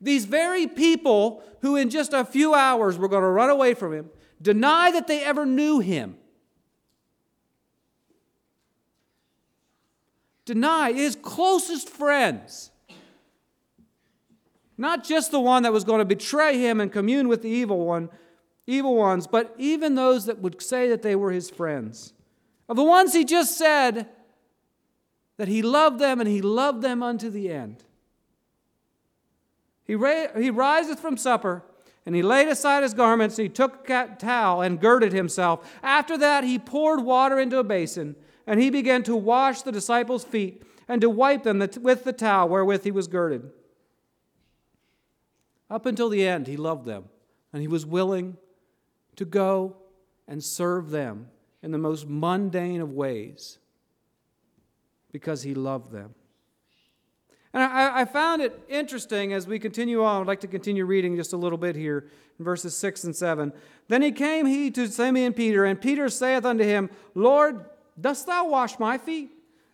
these 0.00 0.24
very 0.24 0.66
people 0.66 1.42
who 1.60 1.76
in 1.76 1.88
just 1.88 2.12
a 2.12 2.24
few 2.24 2.54
hours 2.54 2.98
were 2.98 3.08
going 3.08 3.22
to 3.22 3.28
run 3.28 3.48
away 3.48 3.74
from 3.74 3.92
him, 3.92 4.10
deny 4.42 4.90
that 4.90 5.06
they 5.06 5.22
ever 5.22 5.46
knew 5.46 5.78
him. 5.78 6.16
Deny 10.48 10.92
his 10.94 11.14
closest 11.14 11.90
friends. 11.90 12.70
Not 14.78 15.04
just 15.04 15.30
the 15.30 15.38
one 15.38 15.62
that 15.64 15.74
was 15.74 15.84
going 15.84 15.98
to 15.98 16.06
betray 16.06 16.56
him 16.56 16.80
and 16.80 16.90
commune 16.90 17.28
with 17.28 17.42
the 17.42 17.50
evil 17.50 17.84
one, 17.84 18.08
evil 18.66 18.96
ones, 18.96 19.26
but 19.26 19.54
even 19.58 19.94
those 19.94 20.24
that 20.24 20.38
would 20.38 20.62
say 20.62 20.88
that 20.88 21.02
they 21.02 21.14
were 21.14 21.32
his 21.32 21.50
friends. 21.50 22.14
Of 22.66 22.76
the 22.76 22.82
ones 22.82 23.12
he 23.12 23.26
just 23.26 23.58
said 23.58 24.08
that 25.36 25.48
he 25.48 25.60
loved 25.60 25.98
them 25.98 26.18
and 26.18 26.26
he 26.26 26.40
loved 26.40 26.80
them 26.80 27.02
unto 27.02 27.28
the 27.28 27.52
end. 27.52 27.84
He, 29.84 29.94
ra- 29.96 30.32
he 30.34 30.48
riseth 30.48 30.98
from 30.98 31.18
supper, 31.18 31.62
and 32.06 32.14
he 32.14 32.22
laid 32.22 32.48
aside 32.48 32.84
his 32.84 32.94
garments, 32.94 33.38
and 33.38 33.44
he 33.44 33.50
took 33.50 33.90
a 33.90 34.16
towel 34.18 34.62
and 34.62 34.80
girded 34.80 35.12
himself. 35.12 35.70
After 35.82 36.16
that, 36.16 36.42
he 36.42 36.58
poured 36.58 37.04
water 37.04 37.38
into 37.38 37.58
a 37.58 37.64
basin, 37.64 38.16
and 38.48 38.62
he 38.62 38.70
began 38.70 39.02
to 39.02 39.14
wash 39.14 39.60
the 39.60 39.70
disciples' 39.70 40.24
feet 40.24 40.62
and 40.88 41.02
to 41.02 41.10
wipe 41.10 41.42
them 41.42 41.58
with 41.82 42.04
the 42.04 42.14
towel 42.14 42.48
wherewith 42.48 42.82
he 42.82 42.90
was 42.90 43.06
girded. 43.06 43.50
Up 45.70 45.84
until 45.84 46.08
the 46.08 46.26
end, 46.26 46.46
he 46.46 46.56
loved 46.56 46.86
them, 46.86 47.04
and 47.52 47.60
he 47.60 47.68
was 47.68 47.84
willing 47.84 48.38
to 49.16 49.26
go 49.26 49.76
and 50.26 50.42
serve 50.42 50.88
them 50.88 51.28
in 51.62 51.72
the 51.72 51.78
most 51.78 52.08
mundane 52.08 52.80
of 52.80 52.90
ways 52.90 53.58
because 55.12 55.42
he 55.42 55.52
loved 55.52 55.92
them. 55.92 56.14
And 57.52 57.62
I, 57.62 58.00
I, 58.00 58.04
found 58.06 58.40
it 58.40 58.58
interesting 58.68 59.34
as 59.34 59.46
we 59.46 59.58
continue 59.58 60.02
on. 60.04 60.22
I'd 60.22 60.26
like 60.26 60.40
to 60.40 60.46
continue 60.46 60.86
reading 60.86 61.16
just 61.16 61.34
a 61.34 61.36
little 61.36 61.58
bit 61.58 61.76
here 61.76 62.06
in 62.38 62.44
verses 62.44 62.76
6 62.76 63.04
and 63.04 63.16
7. 63.16 63.52
Then 63.88 64.00
he 64.00 64.12
came 64.12 64.46
he 64.46 64.70
to 64.70 64.86
Simon 64.86 65.34
Peter, 65.34 65.64
and 65.66 65.80
Peter 65.80 66.08
saith 66.08 66.44
unto 66.44 66.64
him, 66.64 66.88
Lord, 67.14 67.64
dost 68.00 68.26
thou 68.26 68.48
wash 68.48 68.78
my 68.78 68.98
feet? 68.98 69.30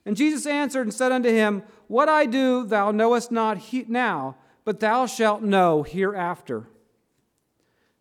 And 0.07 0.17
Jesus 0.17 0.47
answered 0.47 0.83
and 0.83 0.93
said 0.93 1.13
unto 1.13 1.31
him, 1.31 1.63
What 1.87 2.09
I 2.09 2.27
do 2.27 2.65
thou 2.65 2.91
knowest 2.91 3.31
not 3.31 3.59
now, 3.89 4.37
but 4.65 4.81
thou 4.81 5.07
shalt 5.07 5.43
know 5.43 5.83
hereafter. 5.83 6.69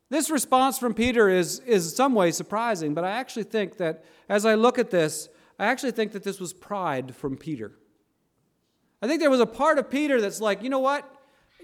This 0.10 0.30
response 0.30 0.78
from 0.78 0.94
Peter 0.94 1.30
is, 1.30 1.60
is 1.62 1.86
in 1.86 1.96
some 1.96 2.14
ways 2.14 2.38
surprising, 2.38 2.94
but 2.94 3.04
I 3.04 3.12
actually 3.12 3.46
think 3.46 3.78
that 3.78 4.04
as 4.30 4.46
I 4.46 4.56
look 4.56 4.78
at 4.78 4.92
this, 4.92 5.30
I 5.58 5.66
actually 5.66 5.92
think 5.92 6.12
that 6.12 6.24
this 6.24 6.40
was 6.40 6.54
pride 6.54 7.16
from 7.16 7.38
Peter. 7.38 7.72
I 9.02 9.08
think 9.08 9.22
there 9.22 9.30
was 9.30 9.40
a 9.40 9.46
part 9.46 9.80
of 9.80 9.90
Peter 9.90 10.22
that's 10.22 10.40
like, 10.40 10.62
you 10.62 10.70
know 10.70 10.80
what? 10.80 11.10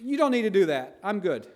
You 0.02 0.18
don't 0.18 0.32
need 0.32 0.44
to 0.44 0.50
do 0.50 0.66
that. 0.68 0.98
I'm 1.04 1.20
good. 1.20 1.48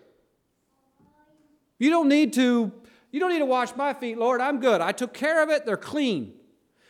You 1.80 1.90
don't 1.90 2.08
need 2.08 2.34
to 2.34 2.72
you 3.12 3.20
don't 3.20 3.32
need 3.32 3.40
to 3.40 3.46
wash 3.46 3.76
my 3.76 3.94
feet, 3.94 4.18
Lord. 4.18 4.42
I'm 4.42 4.60
good. 4.60 4.82
I 4.82 4.92
took 4.92 5.14
care 5.14 5.44
of 5.44 5.50
it. 5.50 5.66
They're 5.68 5.78
clean. 5.78 6.34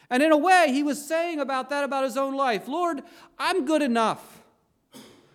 And 0.10 0.22
in 0.22 0.32
a 0.32 0.38
way, 0.38 0.68
he 0.72 0.84
was 0.84 1.04
saying 1.04 1.40
about 1.40 1.70
that 1.70 1.84
about 1.84 2.04
his 2.04 2.18
own 2.18 2.36
life. 2.36 2.68
Lord, 2.68 3.02
I'm 3.38 3.66
good 3.66 3.82
enough. 3.82 4.44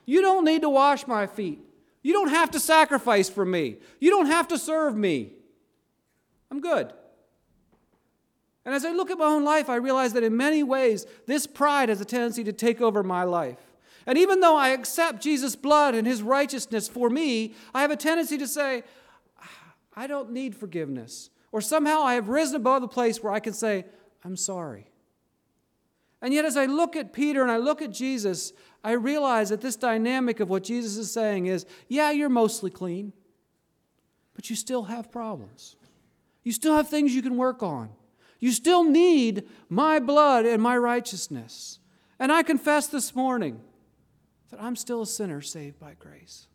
You 0.06 0.20
don't 0.20 0.44
need 0.44 0.62
to 0.62 0.70
wash 0.70 1.06
my 1.06 1.26
feet. 1.26 1.60
You 2.02 2.12
don't 2.12 2.30
have 2.30 2.50
to 2.52 2.60
sacrifice 2.60 3.28
for 3.28 3.44
me. 3.44 3.76
You 4.00 4.10
don't 4.10 4.26
have 4.26 4.48
to 4.48 4.58
serve 4.58 4.96
me. 4.96 5.32
I'm 6.50 6.60
good. 6.60 6.92
And 8.64 8.74
as 8.74 8.84
I 8.84 8.92
look 8.92 9.10
at 9.10 9.18
my 9.18 9.24
own 9.24 9.44
life, 9.44 9.70
I 9.70 9.76
realize 9.76 10.12
that 10.12 10.22
in 10.22 10.36
many 10.36 10.62
ways, 10.62 11.06
this 11.26 11.46
pride 11.46 11.88
has 11.88 12.00
a 12.00 12.04
tendency 12.04 12.44
to 12.44 12.52
take 12.52 12.80
over 12.80 13.02
my 13.02 13.24
life. 13.24 13.58
And 14.06 14.16
even 14.16 14.40
though 14.40 14.56
I 14.56 14.70
accept 14.70 15.22
Jesus' 15.22 15.56
blood 15.56 15.94
and 15.94 16.06
his 16.06 16.22
righteousness 16.22 16.88
for 16.88 17.10
me, 17.10 17.54
I 17.74 17.82
have 17.82 17.90
a 17.90 17.96
tendency 17.96 18.38
to 18.38 18.46
say, 18.46 18.84
ah, 19.40 19.74
I 19.96 20.06
don't 20.06 20.32
need 20.32 20.54
forgiveness. 20.54 21.30
Or 21.52 21.60
somehow 21.60 22.02
I 22.02 22.14
have 22.14 22.28
risen 22.28 22.56
above 22.56 22.82
the 22.82 22.88
place 22.88 23.22
where 23.22 23.32
I 23.32 23.40
can 23.40 23.52
say, 23.52 23.84
I'm 24.28 24.36
sorry. 24.36 24.90
And 26.20 26.34
yet, 26.34 26.44
as 26.44 26.58
I 26.58 26.66
look 26.66 26.96
at 26.96 27.14
Peter 27.14 27.40
and 27.40 27.50
I 27.50 27.56
look 27.56 27.80
at 27.80 27.90
Jesus, 27.90 28.52
I 28.84 28.92
realize 28.92 29.48
that 29.48 29.62
this 29.62 29.74
dynamic 29.74 30.38
of 30.38 30.50
what 30.50 30.64
Jesus 30.64 30.98
is 30.98 31.10
saying 31.10 31.46
is 31.46 31.64
yeah, 31.88 32.10
you're 32.10 32.28
mostly 32.28 32.70
clean, 32.70 33.14
but 34.34 34.50
you 34.50 34.56
still 34.56 34.82
have 34.82 35.10
problems. 35.10 35.76
You 36.42 36.52
still 36.52 36.76
have 36.76 36.90
things 36.90 37.14
you 37.14 37.22
can 37.22 37.38
work 37.38 37.62
on. 37.62 37.88
You 38.38 38.52
still 38.52 38.84
need 38.84 39.48
my 39.70 39.98
blood 39.98 40.44
and 40.44 40.62
my 40.62 40.76
righteousness. 40.76 41.78
And 42.18 42.30
I 42.30 42.42
confess 42.42 42.86
this 42.86 43.16
morning 43.16 43.62
that 44.50 44.62
I'm 44.62 44.76
still 44.76 45.00
a 45.00 45.06
sinner 45.06 45.40
saved 45.40 45.78
by 45.78 45.94
grace. 45.98 46.48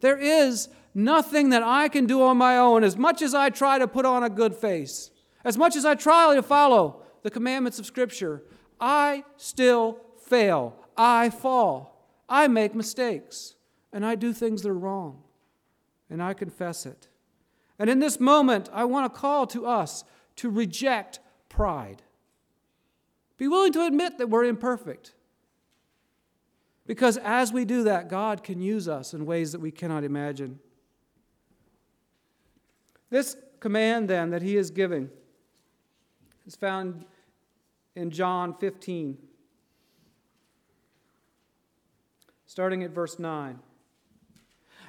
There 0.00 0.16
is 0.16 0.70
nothing 0.94 1.50
that 1.50 1.62
I 1.62 1.88
can 1.88 2.06
do 2.06 2.22
on 2.22 2.38
my 2.38 2.56
own, 2.56 2.84
as 2.84 2.96
much 2.96 3.20
as 3.20 3.34
I 3.34 3.50
try 3.50 3.78
to 3.78 3.86
put 3.86 4.06
on 4.06 4.22
a 4.22 4.30
good 4.30 4.54
face, 4.54 5.10
as 5.46 5.56
much 5.56 5.76
as 5.76 5.84
I 5.84 5.94
try 5.94 6.34
to 6.34 6.42
follow 6.42 7.02
the 7.22 7.30
commandments 7.30 7.78
of 7.78 7.86
Scripture, 7.86 8.42
I 8.80 9.22
still 9.36 10.00
fail. 10.18 10.74
I 10.96 11.30
fall. 11.30 12.10
I 12.28 12.48
make 12.48 12.74
mistakes. 12.74 13.54
And 13.92 14.04
I 14.04 14.16
do 14.16 14.32
things 14.32 14.62
that 14.62 14.70
are 14.70 14.74
wrong. 14.74 15.22
And 16.10 16.20
I 16.20 16.34
confess 16.34 16.84
it. 16.84 17.06
And 17.78 17.88
in 17.88 18.00
this 18.00 18.18
moment, 18.18 18.68
I 18.72 18.86
want 18.86 19.12
to 19.12 19.20
call 19.20 19.46
to 19.48 19.66
us 19.66 20.02
to 20.34 20.50
reject 20.50 21.20
pride. 21.48 22.02
Be 23.38 23.46
willing 23.46 23.72
to 23.74 23.86
admit 23.86 24.18
that 24.18 24.28
we're 24.28 24.44
imperfect. 24.44 25.14
Because 26.88 27.18
as 27.18 27.52
we 27.52 27.64
do 27.64 27.84
that, 27.84 28.08
God 28.08 28.42
can 28.42 28.60
use 28.60 28.88
us 28.88 29.14
in 29.14 29.24
ways 29.24 29.52
that 29.52 29.60
we 29.60 29.70
cannot 29.70 30.02
imagine. 30.02 30.58
This 33.10 33.36
command, 33.60 34.10
then, 34.10 34.30
that 34.30 34.42
He 34.42 34.56
is 34.56 34.72
giving 34.72 35.08
is 36.46 36.56
found 36.56 37.04
in 37.94 38.10
John 38.10 38.54
15, 38.54 39.18
starting 42.46 42.82
at 42.84 42.90
verse 42.90 43.18
9. 43.18 43.58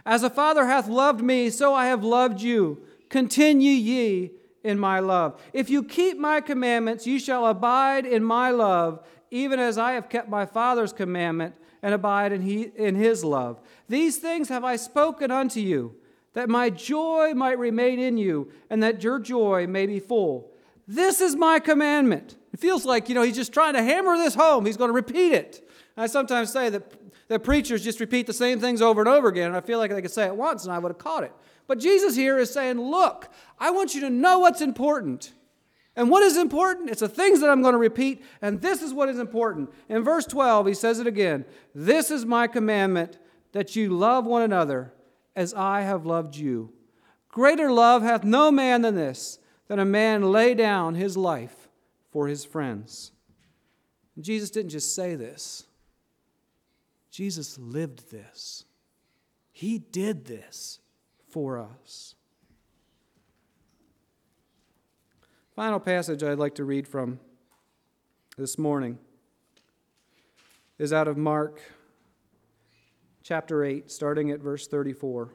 As 0.05 0.23
a 0.23 0.29
father 0.29 0.65
hath 0.67 0.87
loved 0.87 1.21
me, 1.21 1.49
so 1.49 1.73
I 1.73 1.87
have 1.87 2.03
loved 2.03 2.41
you. 2.41 2.81
Continue 3.09 3.71
ye 3.71 4.31
in 4.63 4.79
my 4.79 4.99
love. 4.99 5.41
If 5.53 5.69
you 5.69 5.83
keep 5.83 6.17
my 6.17 6.41
commandments, 6.41 7.07
you 7.07 7.19
shall 7.19 7.47
abide 7.47 8.05
in 8.05 8.23
my 8.23 8.51
love, 8.51 9.05
even 9.31 9.59
as 9.59 9.77
I 9.77 9.93
have 9.93 10.09
kept 10.09 10.29
my 10.29 10.45
Father's 10.45 10.93
commandment 10.93 11.55
and 11.81 11.93
abide 11.93 12.31
in, 12.31 12.41
he, 12.41 12.71
in 12.75 12.95
his 12.95 13.23
love. 13.23 13.59
These 13.89 14.17
things 14.17 14.49
have 14.49 14.63
I 14.63 14.75
spoken 14.75 15.31
unto 15.31 15.59
you, 15.59 15.95
that 16.33 16.49
my 16.49 16.69
joy 16.69 17.33
might 17.33 17.57
remain 17.57 17.99
in 17.99 18.17
you, 18.17 18.51
and 18.69 18.83
that 18.83 19.03
your 19.03 19.19
joy 19.19 19.67
may 19.67 19.85
be 19.85 19.99
full. 19.99 20.51
This 20.87 21.19
is 21.19 21.35
my 21.35 21.59
commandment. 21.59 22.37
It 22.53 22.59
feels 22.59 22.85
like, 22.85 23.09
you 23.09 23.15
know, 23.15 23.21
he's 23.21 23.35
just 23.35 23.53
trying 23.53 23.73
to 23.73 23.83
hammer 23.83 24.15
this 24.17 24.35
home. 24.35 24.65
He's 24.65 24.77
going 24.77 24.89
to 24.89 24.93
repeat 24.93 25.33
it. 25.33 25.69
I 25.97 26.07
sometimes 26.07 26.51
say 26.51 26.69
that, 26.69 26.93
that 27.27 27.43
preachers 27.43 27.83
just 27.83 27.99
repeat 27.99 28.27
the 28.27 28.33
same 28.33 28.59
things 28.59 28.81
over 28.81 29.01
and 29.01 29.09
over 29.09 29.27
again, 29.27 29.47
and 29.47 29.55
I 29.57 29.61
feel 29.61 29.79
like 29.79 29.91
they 29.91 30.01
could 30.01 30.11
say 30.11 30.27
it 30.27 30.35
once 30.35 30.63
and 30.63 30.71
I 30.71 30.79
would 30.79 30.89
have 30.89 30.99
caught 30.99 31.23
it. 31.23 31.33
But 31.67 31.79
Jesus 31.79 32.15
here 32.15 32.37
is 32.37 32.51
saying, 32.51 32.79
Look, 32.79 33.29
I 33.59 33.71
want 33.71 33.95
you 33.95 34.01
to 34.01 34.09
know 34.09 34.39
what's 34.39 34.61
important. 34.61 35.33
And 35.95 36.11
what 36.11 36.21
is 36.21 36.37
important? 36.37 36.91
It's 36.91 36.99
the 37.01 37.09
things 37.09 37.41
that 37.41 37.49
I'm 37.49 37.63
going 37.63 37.73
to 37.73 37.79
repeat, 37.79 38.23
and 38.39 38.61
this 38.61 38.83
is 38.83 38.93
what 38.93 39.09
is 39.09 39.17
important. 39.17 39.71
In 39.89 40.03
verse 40.03 40.27
12, 40.27 40.67
he 40.67 40.73
says 40.75 40.99
it 40.99 41.07
again 41.07 41.43
This 41.73 42.11
is 42.11 42.25
my 42.25 42.47
commandment 42.47 43.17
that 43.51 43.75
you 43.75 43.89
love 43.89 44.25
one 44.25 44.43
another 44.43 44.93
as 45.35 45.53
I 45.55 45.81
have 45.81 46.05
loved 46.05 46.35
you. 46.35 46.71
Greater 47.29 47.71
love 47.71 48.03
hath 48.03 48.23
no 48.23 48.51
man 48.51 48.83
than 48.83 48.95
this, 48.95 49.39
that 49.67 49.79
a 49.79 49.85
man 49.85 50.31
lay 50.31 50.53
down 50.53 50.95
his 50.95 51.17
life 51.17 51.67
for 52.11 52.27
his 52.27 52.45
friends. 52.45 53.11
And 54.15 54.23
Jesus 54.23 54.49
didn't 54.49 54.71
just 54.71 54.95
say 54.95 55.15
this, 55.15 55.65
Jesus 57.11 57.57
lived 57.57 58.11
this. 58.11 58.65
He 59.51 59.79
did 59.79 60.25
this 60.25 60.79
for 61.29 61.57
us. 61.57 62.15
Final 65.55 65.79
passage 65.79 66.21
I'd 66.21 66.37
like 66.37 66.55
to 66.55 66.63
read 66.63 66.87
from 66.87 67.19
this 68.37 68.59
morning 68.59 68.99
is 70.77 70.93
out 70.93 71.07
of 71.07 71.17
Mark 71.17 71.59
chapter 73.23 73.63
8, 73.63 73.89
starting 73.89 74.29
at 74.29 74.39
verse 74.39 74.67
34. 74.67 75.33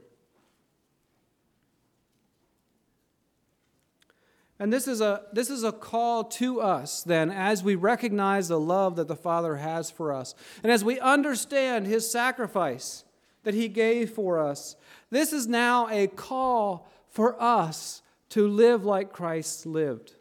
And 4.63 4.73
this 4.73 4.87
is, 4.87 5.01
a, 5.01 5.23
this 5.33 5.51
is 5.51 5.65
a 5.65 5.73
call 5.73 6.23
to 6.23 6.61
us, 6.61 7.03
then, 7.03 7.33
as 7.33 7.65
we 7.65 7.75
recognize 7.75 8.47
the 8.47 8.61
love 8.61 8.95
that 8.95 9.09
the 9.09 9.17
Father 9.17 9.57
has 9.57 9.91
for 9.91 10.13
us, 10.13 10.37
and 10.63 10.71
as 10.71 10.85
we 10.85 11.01
understand 11.01 11.89
His 11.89 12.09
sacrifice 12.09 13.03
that 13.43 13.55
He 13.55 13.67
gave 13.67 14.11
for 14.11 14.39
us. 14.39 14.77
This 15.11 15.33
is 15.33 15.49
now 15.49 15.89
a 15.91 16.07
call 16.07 16.89
for 17.11 17.35
us 17.43 18.03
to 18.29 18.47
live 18.47 18.85
like 18.85 19.13
Christ 19.13 19.67
lived. 19.67 20.13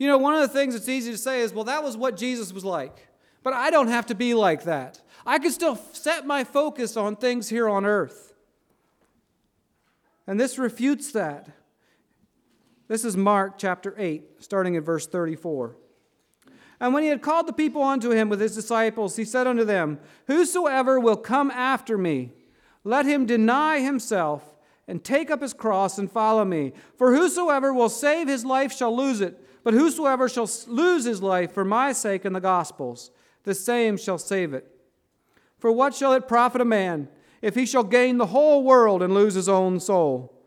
You 0.00 0.08
know, 0.08 0.18
one 0.18 0.34
of 0.34 0.40
the 0.40 0.48
things 0.48 0.74
that's 0.74 0.88
easy 0.88 1.12
to 1.12 1.16
say 1.16 1.42
is, 1.42 1.54
well, 1.54 1.66
that 1.66 1.84
was 1.84 1.96
what 1.96 2.16
Jesus 2.16 2.52
was 2.52 2.64
like. 2.64 3.06
But 3.44 3.52
I 3.52 3.70
don't 3.70 3.86
have 3.86 4.06
to 4.06 4.16
be 4.16 4.34
like 4.34 4.64
that. 4.64 5.00
I 5.24 5.38
can 5.38 5.52
still 5.52 5.76
set 5.92 6.26
my 6.26 6.42
focus 6.42 6.96
on 6.96 7.14
things 7.14 7.48
here 7.48 7.68
on 7.68 7.86
earth. 7.86 8.34
And 10.26 10.40
this 10.40 10.58
refutes 10.58 11.12
that. 11.12 11.48
This 12.88 13.04
is 13.04 13.16
Mark 13.16 13.58
chapter 13.58 13.94
8, 13.96 14.42
starting 14.42 14.76
at 14.76 14.82
verse 14.82 15.06
34. 15.06 15.76
And 16.80 16.92
when 16.92 17.04
he 17.04 17.08
had 17.10 17.22
called 17.22 17.46
the 17.46 17.52
people 17.52 17.82
unto 17.82 18.10
him 18.10 18.28
with 18.28 18.40
his 18.40 18.54
disciples, 18.54 19.16
he 19.16 19.24
said 19.24 19.46
unto 19.46 19.64
them, 19.64 20.00
Whosoever 20.26 20.98
will 20.98 21.16
come 21.16 21.50
after 21.52 21.96
me, 21.96 22.32
let 22.82 23.06
him 23.06 23.24
deny 23.24 23.78
himself 23.80 24.56
and 24.88 25.04
take 25.04 25.30
up 25.30 25.40
his 25.40 25.54
cross 25.54 25.96
and 25.96 26.10
follow 26.10 26.44
me. 26.44 26.72
For 26.96 27.14
whosoever 27.14 27.72
will 27.72 27.88
save 27.88 28.26
his 28.26 28.44
life 28.44 28.72
shall 28.72 28.94
lose 28.94 29.20
it, 29.20 29.38
but 29.62 29.74
whosoever 29.74 30.28
shall 30.28 30.50
lose 30.66 31.04
his 31.04 31.22
life 31.22 31.52
for 31.52 31.64
my 31.64 31.92
sake 31.92 32.24
and 32.24 32.34
the 32.34 32.40
gospel's, 32.40 33.12
the 33.44 33.54
same 33.54 33.96
shall 33.96 34.18
save 34.18 34.52
it. 34.52 34.68
For 35.58 35.70
what 35.70 35.94
shall 35.94 36.12
it 36.14 36.26
profit 36.26 36.60
a 36.60 36.64
man 36.64 37.08
if 37.40 37.54
he 37.54 37.64
shall 37.64 37.84
gain 37.84 38.18
the 38.18 38.26
whole 38.26 38.64
world 38.64 39.02
and 39.02 39.14
lose 39.14 39.34
his 39.34 39.48
own 39.48 39.78
soul? 39.78 40.41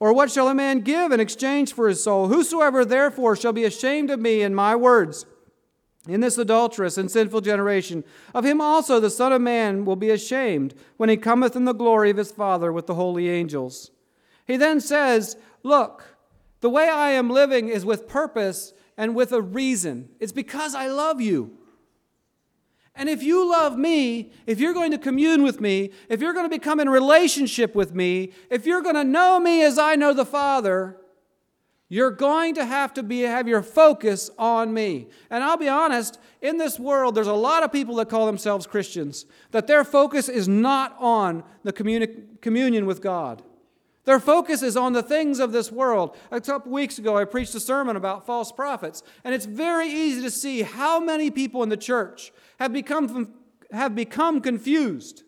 Or 0.00 0.14
what 0.14 0.30
shall 0.30 0.48
a 0.48 0.54
man 0.54 0.80
give 0.80 1.12
in 1.12 1.20
exchange 1.20 1.74
for 1.74 1.86
his 1.86 2.02
soul? 2.02 2.28
Whosoever 2.28 2.84
therefore 2.84 3.36
shall 3.36 3.52
be 3.52 3.64
ashamed 3.64 4.10
of 4.10 4.18
me 4.18 4.40
and 4.40 4.56
my 4.56 4.74
words 4.74 5.26
in 6.08 6.20
this 6.20 6.38
adulterous 6.38 6.96
and 6.96 7.10
sinful 7.10 7.42
generation, 7.42 8.02
of 8.34 8.44
him 8.44 8.60
also 8.60 8.98
the 8.98 9.10
Son 9.10 9.32
of 9.32 9.42
Man 9.42 9.84
will 9.84 9.96
be 9.96 10.10
ashamed 10.10 10.74
when 10.96 11.10
he 11.10 11.16
cometh 11.16 11.54
in 11.54 11.66
the 11.66 11.74
glory 11.74 12.08
of 12.08 12.16
his 12.16 12.32
Father 12.32 12.72
with 12.72 12.86
the 12.86 12.94
holy 12.94 13.28
angels. 13.28 13.90
He 14.46 14.56
then 14.56 14.80
says, 14.80 15.36
Look, 15.62 16.16
the 16.60 16.70
way 16.70 16.88
I 16.88 17.10
am 17.10 17.28
living 17.28 17.68
is 17.68 17.84
with 17.84 18.08
purpose 18.08 18.72
and 18.96 19.14
with 19.14 19.32
a 19.32 19.42
reason. 19.42 20.08
It's 20.18 20.32
because 20.32 20.74
I 20.74 20.86
love 20.86 21.20
you. 21.20 21.58
And 23.00 23.08
if 23.08 23.22
you 23.22 23.50
love 23.50 23.78
me, 23.78 24.30
if 24.46 24.60
you're 24.60 24.74
going 24.74 24.90
to 24.90 24.98
commune 24.98 25.42
with 25.42 25.58
me, 25.58 25.90
if 26.10 26.20
you're 26.20 26.34
going 26.34 26.44
to 26.44 26.54
become 26.54 26.80
in 26.80 26.88
relationship 26.90 27.74
with 27.74 27.94
me, 27.94 28.32
if 28.50 28.66
you're 28.66 28.82
going 28.82 28.94
to 28.94 29.04
know 29.04 29.40
me 29.40 29.62
as 29.62 29.78
I 29.78 29.96
know 29.96 30.12
the 30.12 30.26
Father, 30.26 30.98
you're 31.88 32.10
going 32.10 32.56
to 32.56 32.64
have 32.66 32.92
to 32.92 33.02
be, 33.02 33.20
have 33.22 33.48
your 33.48 33.62
focus 33.62 34.28
on 34.38 34.74
me. 34.74 35.08
And 35.30 35.42
I'll 35.42 35.56
be 35.56 35.66
honest, 35.66 36.18
in 36.42 36.58
this 36.58 36.78
world, 36.78 37.14
there's 37.14 37.26
a 37.26 37.32
lot 37.32 37.62
of 37.62 37.72
people 37.72 37.94
that 37.96 38.10
call 38.10 38.26
themselves 38.26 38.66
Christians, 38.66 39.24
that 39.52 39.66
their 39.66 39.82
focus 39.82 40.28
is 40.28 40.46
not 40.46 40.94
on 40.98 41.42
the 41.62 41.72
communi- 41.72 42.38
communion 42.42 42.84
with 42.84 43.00
God. 43.00 43.42
Their 44.04 44.20
focus 44.20 44.62
is 44.62 44.76
on 44.76 44.92
the 44.92 45.02
things 45.02 45.38
of 45.40 45.52
this 45.52 45.70
world. 45.70 46.16
A 46.30 46.40
couple 46.40 46.72
weeks 46.72 46.98
ago, 46.98 47.16
I 47.16 47.24
preached 47.24 47.54
a 47.54 47.60
sermon 47.60 47.96
about 47.96 48.26
false 48.26 48.50
prophets, 48.50 49.02
and 49.24 49.34
it's 49.34 49.44
very 49.44 49.88
easy 49.88 50.22
to 50.22 50.30
see 50.30 50.62
how 50.62 51.00
many 51.00 51.30
people 51.30 51.62
in 51.62 51.68
the 51.68 51.76
church 51.76 52.32
have 52.58 52.72
become, 52.72 53.34
have 53.72 53.94
become 53.94 54.40
confused. 54.40 55.22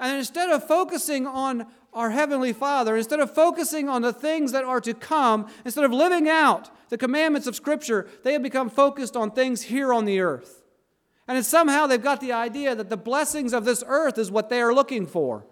And 0.00 0.18
instead 0.18 0.50
of 0.50 0.66
focusing 0.66 1.26
on 1.26 1.66
our 1.92 2.10
Heavenly 2.10 2.52
Father, 2.52 2.96
instead 2.96 3.20
of 3.20 3.32
focusing 3.32 3.88
on 3.88 4.02
the 4.02 4.12
things 4.12 4.50
that 4.50 4.64
are 4.64 4.80
to 4.80 4.92
come, 4.92 5.48
instead 5.64 5.84
of 5.84 5.92
living 5.92 6.28
out 6.28 6.70
the 6.88 6.98
commandments 6.98 7.46
of 7.46 7.54
Scripture, 7.54 8.08
they 8.24 8.32
have 8.32 8.42
become 8.42 8.68
focused 8.68 9.16
on 9.16 9.30
things 9.30 9.62
here 9.62 9.94
on 9.94 10.04
the 10.04 10.18
earth. 10.18 10.62
And 11.28 11.46
somehow 11.46 11.86
they've 11.86 12.02
got 12.02 12.20
the 12.20 12.32
idea 12.32 12.74
that 12.74 12.90
the 12.90 12.96
blessings 12.96 13.52
of 13.54 13.64
this 13.64 13.84
earth 13.86 14.18
is 14.18 14.30
what 14.30 14.48
they 14.48 14.60
are 14.60 14.74
looking 14.74 15.06
for. 15.06 15.46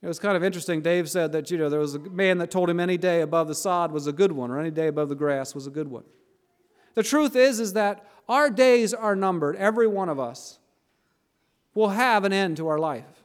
It 0.00 0.06
was 0.06 0.18
kind 0.18 0.36
of 0.36 0.44
interesting. 0.44 0.80
Dave 0.80 1.10
said 1.10 1.32
that, 1.32 1.50
you 1.50 1.58
know, 1.58 1.68
there 1.68 1.80
was 1.80 1.96
a 1.96 1.98
man 1.98 2.38
that 2.38 2.50
told 2.50 2.70
him 2.70 2.78
any 2.78 2.96
day 2.96 3.20
above 3.20 3.48
the 3.48 3.54
sod 3.54 3.90
was 3.90 4.06
a 4.06 4.12
good 4.12 4.32
one, 4.32 4.50
or 4.50 4.60
any 4.60 4.70
day 4.70 4.86
above 4.86 5.08
the 5.08 5.16
grass 5.16 5.54
was 5.54 5.66
a 5.66 5.70
good 5.70 5.88
one. 5.88 6.04
The 6.94 7.02
truth 7.02 7.34
is, 7.34 7.58
is 7.58 7.72
that 7.72 8.06
our 8.28 8.50
days 8.50 8.94
are 8.94 9.16
numbered, 9.16 9.56
every 9.56 9.86
one 9.86 10.08
of 10.08 10.20
us 10.20 10.58
will 11.74 11.90
have 11.90 12.24
an 12.24 12.32
end 12.32 12.56
to 12.58 12.68
our 12.68 12.78
life. 12.78 13.24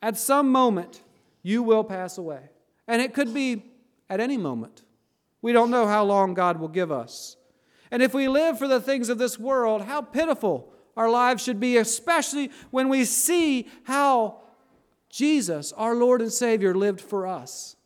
At 0.00 0.16
some 0.16 0.50
moment, 0.50 1.02
you 1.42 1.62
will 1.62 1.84
pass 1.84 2.18
away. 2.18 2.50
And 2.86 3.00
it 3.00 3.14
could 3.14 3.32
be 3.32 3.64
at 4.10 4.20
any 4.20 4.36
moment. 4.36 4.82
We 5.42 5.52
don't 5.52 5.70
know 5.70 5.86
how 5.86 6.04
long 6.04 6.34
God 6.34 6.58
will 6.58 6.68
give 6.68 6.92
us. 6.92 7.36
And 7.90 8.02
if 8.02 8.14
we 8.14 8.28
live 8.28 8.58
for 8.58 8.68
the 8.68 8.80
things 8.80 9.08
of 9.08 9.18
this 9.18 9.38
world, 9.38 9.82
how 9.82 10.02
pitiful 10.02 10.72
our 10.96 11.10
lives 11.10 11.42
should 11.42 11.60
be, 11.60 11.76
especially 11.76 12.50
when 12.70 12.88
we 12.88 13.04
see 13.04 13.68
how 13.84 14.40
Jesus, 15.14 15.72
our 15.76 15.94
Lord 15.94 16.20
and 16.20 16.32
Savior, 16.32 16.74
lived 16.74 17.00
for 17.00 17.24
us 17.24 17.76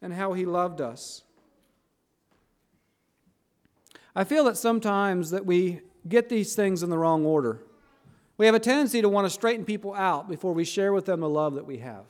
and 0.00 0.14
how 0.14 0.32
he 0.32 0.46
loved 0.46 0.80
us. 0.80 1.22
I 4.16 4.24
feel 4.24 4.44
that 4.44 4.56
sometimes 4.56 5.28
that 5.28 5.44
we 5.44 5.82
get 6.08 6.30
these 6.30 6.54
things 6.54 6.82
in 6.82 6.88
the 6.88 6.96
wrong 6.96 7.26
order. 7.26 7.60
We 8.38 8.46
have 8.46 8.54
a 8.54 8.60
tendency 8.60 9.02
to 9.02 9.10
want 9.10 9.26
to 9.26 9.30
straighten 9.30 9.66
people 9.66 9.92
out 9.92 10.26
before 10.26 10.54
we 10.54 10.64
share 10.64 10.94
with 10.94 11.04
them 11.04 11.20
the 11.20 11.28
love 11.28 11.52
that 11.56 11.66
we 11.66 11.78
have. 11.78 12.06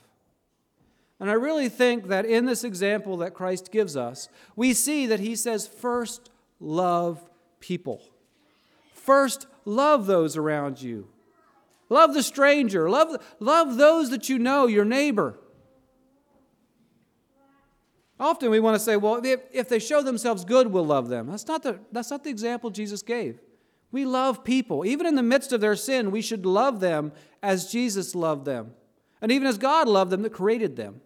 And 1.19 1.29
I 1.29 1.33
really 1.33 1.67
think 1.67 2.07
that 2.07 2.25
in 2.25 2.45
this 2.45 2.63
example 2.63 3.17
that 3.17 3.33
Christ 3.33 3.73
gives 3.73 3.97
us, 3.97 4.29
we 4.55 4.73
see 4.73 5.05
that 5.07 5.19
he 5.19 5.35
says, 5.35 5.67
first 5.67 6.29
love 6.61 7.29
people. 7.59 8.01
First 8.93 9.47
love 9.65 10.05
those 10.05 10.37
around 10.37 10.81
you. 10.81 11.09
Love 11.89 12.13
the 12.13 12.23
stranger. 12.23 12.89
Love, 12.89 13.23
love 13.39 13.77
those 13.77 14.09
that 14.09 14.29
you 14.29 14.39
know, 14.39 14.65
your 14.67 14.85
neighbor. 14.85 15.39
Often 18.19 18.49
we 18.49 18.59
want 18.59 18.75
to 18.75 18.79
say, 18.79 18.95
well, 18.95 19.23
if, 19.23 19.41
if 19.51 19.67
they 19.67 19.79
show 19.79 20.01
themselves 20.01 20.45
good, 20.45 20.67
we'll 20.67 20.85
love 20.85 21.09
them. 21.09 21.27
That's 21.27 21.47
not, 21.47 21.63
the, 21.63 21.79
that's 21.91 22.09
not 22.09 22.23
the 22.23 22.29
example 22.29 22.69
Jesus 22.69 23.01
gave. 23.01 23.39
We 23.91 24.05
love 24.05 24.43
people. 24.43 24.85
Even 24.85 25.05
in 25.05 25.15
the 25.15 25.23
midst 25.23 25.51
of 25.51 25.61
their 25.61 25.75
sin, 25.75 26.11
we 26.11 26.21
should 26.21 26.45
love 26.45 26.79
them 26.79 27.11
as 27.43 27.71
Jesus 27.71 28.15
loved 28.15 28.45
them. 28.45 28.71
And 29.21 29.31
even 29.31 29.47
as 29.47 29.57
God 29.57 29.87
loved 29.87 30.11
them 30.11 30.21
that 30.23 30.33
created 30.33 30.75
them. 30.75 31.01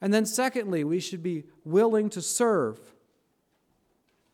And 0.00 0.12
then, 0.12 0.26
secondly, 0.26 0.82
we 0.82 0.98
should 0.98 1.22
be 1.22 1.44
willing 1.64 2.10
to 2.10 2.20
serve. 2.20 2.80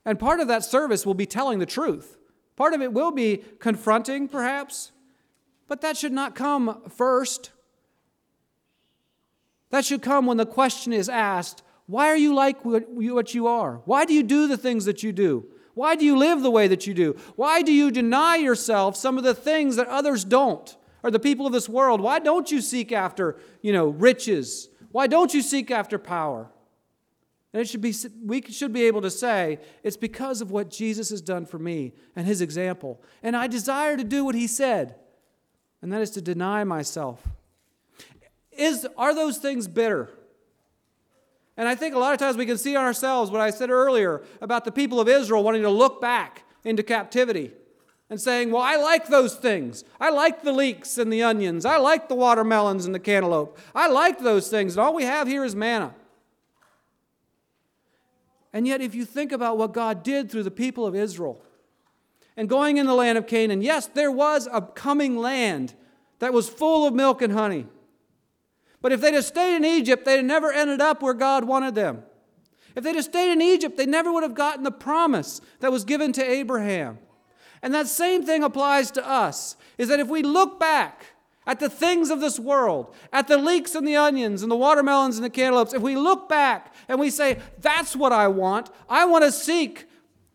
And 0.05 0.19
part 0.19 0.41
of 0.41 0.49
that 0.49 0.65
service 0.65 1.05
will 1.05 1.15
be 1.15 1.27
telling 1.27 1.59
the 1.59 1.67
truth. 1.67 2.18
Part 2.59 2.75
of 2.75 2.83
it 2.83 2.93
will 2.93 3.13
be 3.13 3.45
confronting, 3.61 4.27
perhaps, 4.27 4.91
but 5.69 5.81
that 5.83 5.97
should 5.97 6.11
not 6.11 6.35
come 6.35 6.83
first. 6.89 7.53
That 9.71 9.85
should 9.85 10.03
come 10.03 10.27
when 10.27 10.39
the 10.39 10.45
question 10.45 10.93
is 10.93 11.09
asked 11.09 11.63
why 11.87 12.09
are 12.09 12.17
you 12.17 12.35
like 12.35 12.65
what 12.65 13.33
you 13.33 13.47
are? 13.47 13.81
Why 13.85 14.05
do 14.05 14.13
you 14.13 14.25
do 14.25 14.49
the 14.49 14.57
things 14.57 14.87
that 14.87 15.05
you 15.05 15.13
do? 15.13 15.47
Why 15.75 15.95
do 15.95 16.05
you 16.05 16.19
live 16.19 16.43
the 16.43 16.51
way 16.51 16.67
that 16.67 16.85
you 16.85 16.95
do? 16.95 17.17
Why 17.37 17.63
do 17.63 17.73
you 17.73 17.93
deny 17.93 18.35
yourself 18.35 18.97
some 18.97 19.17
of 19.19 19.23
the 19.23 19.35
things 19.37 19.77
that 19.77 19.87
others 19.87 20.25
don't? 20.25 20.77
Or 21.05 21.13
the 21.13 21.21
people 21.21 21.47
of 21.47 21.53
this 21.53 21.69
world, 21.69 22.01
why 22.01 22.19
don't 22.19 22.51
you 22.51 22.61
seek 22.61 22.91
after, 22.91 23.39
you 23.63 23.73
know, 23.73 23.87
riches? 23.87 24.69
Why 24.91 25.07
don't 25.07 25.33
you 25.33 25.43
seek 25.43 25.71
after 25.71 25.97
power? 25.97 26.51
And 27.53 27.63
it 27.63 27.69
should 27.69 27.81
be, 27.81 27.95
we 28.25 28.43
should 28.43 28.73
be 28.73 28.85
able 28.85 29.01
to 29.03 29.11
say, 29.11 29.59
it's 29.83 29.97
because 29.97 30.41
of 30.41 30.51
what 30.51 30.71
Jesus 30.71 31.11
has 31.11 31.23
done 31.23 31.47
for 31.47 31.59
me 31.59 31.95
and 32.15 32.27
his 32.27 32.41
example. 32.43 33.01
And 33.23 33.37
I 33.37 33.47
desire 33.47 33.97
to 33.97 34.05
do 34.05 34.25
what 34.25 34.35
he 34.35 34.47
said, 34.47 34.97
and 35.81 35.93
that 35.93 36.03
is 36.03 36.11
to 36.11 36.21
deny 36.21 36.65
myself. 36.65 37.27
Is, 38.53 38.87
are 38.99 39.15
those 39.15 39.39
things 39.39 39.67
bitter? 39.67 40.11
And 41.57 41.67
I 41.67 41.75
think 41.75 41.95
a 41.95 41.99
lot 41.99 42.13
of 42.13 42.19
times 42.19 42.37
we 42.37 42.47
can 42.47 42.59
see 42.59 42.77
ourselves 42.77 43.31
what 43.31 43.41
I 43.41 43.51
said 43.51 43.71
earlier 43.71 44.23
about 44.41 44.65
the 44.65 44.73
people 44.73 45.01
of 45.01 45.09
Israel 45.09 45.43
wanting 45.43 45.63
to 45.63 45.71
look 45.71 46.01
back 46.01 46.45
into 46.65 46.83
captivity 46.83 47.53
and 48.11 48.21
saying, 48.21 48.51
Well, 48.51 48.63
I 48.63 48.77
like 48.77 49.09
those 49.09 49.35
things. 49.35 49.85
I 50.01 50.11
like 50.11 50.43
the 50.43 50.53
leeks 50.53 50.99
and 50.99 51.13
the 51.13 51.23
onions. 51.23 51.65
I 51.65 51.79
like 51.79 52.09
the 52.09 52.15
watermelons 52.15 52.87
and 52.87 52.95
the 52.95 53.01
cantaloupe. 53.01 53.59
I 53.75 53.89
like 53.89 54.21
those 54.21 54.49
things. 54.49 54.77
And 54.77 54.85
all 54.85 54.95
we 54.95 55.05
have 55.05 55.27
here 55.27 55.45
is 55.45 55.57
manna. 55.57 55.95
And 58.53 58.67
yet, 58.67 58.81
if 58.81 58.95
you 58.95 59.05
think 59.05 59.33
about 59.33 59.59
what 59.59 59.73
God 59.73 60.03
did 60.03 60.31
through 60.31 60.45
the 60.45 60.51
people 60.51 60.87
of 60.87 60.95
Israel 60.95 61.43
and 62.37 62.49
going 62.49 62.79
in 62.79 62.87
the 62.87 62.95
land 62.95 63.19
of 63.19 63.27
Canaan, 63.27 63.63
yes, 63.63 63.87
there 63.87 64.11
was 64.11 64.49
a 64.51 64.63
coming 64.63 65.17
land 65.17 65.75
that 66.19 66.33
was 66.33 66.49
full 66.49 66.87
of 66.87 66.95
milk 66.95 67.21
and 67.23 67.33
honey. 67.33 67.67
But 68.81 68.93
if 68.93 69.01
they'd 69.01 69.15
have 69.15 69.25
stayed 69.25 69.57
in 69.57 69.65
Egypt, 69.65 70.05
they'd 70.05 70.17
have 70.17 70.25
never 70.25 70.53
ended 70.53 70.81
up 70.81 71.03
where 71.03 71.15
God 71.15 71.45
wanted 71.45 71.75
them. 71.75 72.05
If 72.75 72.85
they'd 72.85 72.95
have 72.95 73.05
stayed 73.05 73.33
in 73.33 73.43
Egypt, 73.43 73.77
they 73.77 73.87
never 73.87 74.13
would 74.13 74.23
have 74.23 74.35
gotten 74.35 74.63
the 74.63 74.71
promise 74.71 75.41
that 75.61 75.73
was 75.73 75.85
given 75.85 76.13
to 76.13 76.23
Abraham. 76.23 76.99
And 77.61 77.75
that 77.75 77.89
same 77.89 78.25
thing 78.25 78.45
applies 78.45 78.91
to 78.93 79.07
us 79.07 79.57
is 79.79 79.89
that 79.89 80.01
if 80.01 80.09
we 80.09 80.23
look 80.23 80.61
back 80.61 81.07
at 81.49 81.61
the 81.61 81.71
things 81.71 82.11
of 82.11 82.21
this 82.21 82.39
world, 82.39 82.95
at 83.11 83.27
the 83.27 83.39
leeks 83.39 83.75
and 83.75 83.89
the 83.89 83.97
onions 83.97 84.43
and 84.43 84.51
the 84.53 84.57
watermelons 84.57 85.17
and 85.17 85.25
the 85.25 85.31
cantaloupes, 85.31 85.73
if 85.73 85.81
we 85.81 85.97
look 85.97 86.29
back 86.29 86.75
and 86.89 87.01
we 87.01 87.09
say, 87.09 87.39
that's 87.63 87.97
what 87.97 88.13
I 88.13 88.29
want, 88.29 88.71
I 88.87 89.07
want 89.07 89.25
to 89.25 89.33
seek 89.33 89.87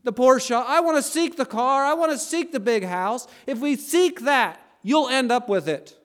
the 0.04 0.12
Porsche, 0.12 0.66
I 0.66 0.80
want 0.80 0.98
to 0.98 1.04
seek 1.04 1.38
the 1.38 1.46
car, 1.46 1.86
I 1.86 1.94
want 1.94 2.12
to 2.12 2.18
seek 2.18 2.52
the 2.52 2.60
big 2.60 2.84
house, 2.84 3.28
if 3.46 3.60
we 3.60 3.76
seek 3.76 4.22
that, 4.22 4.60
you'll 4.82 5.08
end 5.08 5.32
up 5.32 5.48
with 5.48 5.70
it. 5.70 5.96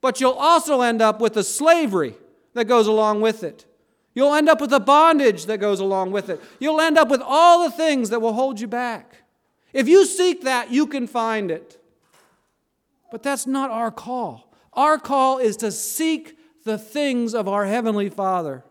But 0.00 0.20
you'll 0.20 0.32
also 0.32 0.80
end 0.80 1.00
up 1.00 1.20
with 1.20 1.34
the 1.34 1.44
slavery 1.44 2.16
that 2.54 2.64
goes 2.64 2.88
along 2.88 3.20
with 3.20 3.44
it. 3.44 3.66
You'll 4.14 4.34
end 4.34 4.48
up 4.48 4.60
with 4.60 4.70
the 4.70 4.80
bondage 4.80 5.46
that 5.46 5.58
goes 5.58 5.78
along 5.78 6.10
with 6.10 6.28
it. 6.28 6.40
You'll 6.58 6.80
end 6.80 6.98
up 6.98 7.08
with 7.08 7.22
all 7.24 7.62
the 7.62 7.70
things 7.70 8.10
that 8.10 8.20
will 8.20 8.32
hold 8.32 8.58
you 8.58 8.66
back. 8.66 9.22
If 9.72 9.86
you 9.86 10.04
seek 10.04 10.42
that, 10.42 10.72
you 10.72 10.88
can 10.88 11.06
find 11.06 11.52
it. 11.52 11.79
But 13.10 13.22
that's 13.22 13.46
not 13.46 13.70
our 13.70 13.90
call. 13.90 14.52
Our 14.72 14.98
call 14.98 15.38
is 15.38 15.56
to 15.58 15.72
seek 15.72 16.38
the 16.64 16.78
things 16.78 17.34
of 17.34 17.48
our 17.48 17.66
Heavenly 17.66 18.08
Father. 18.08 18.64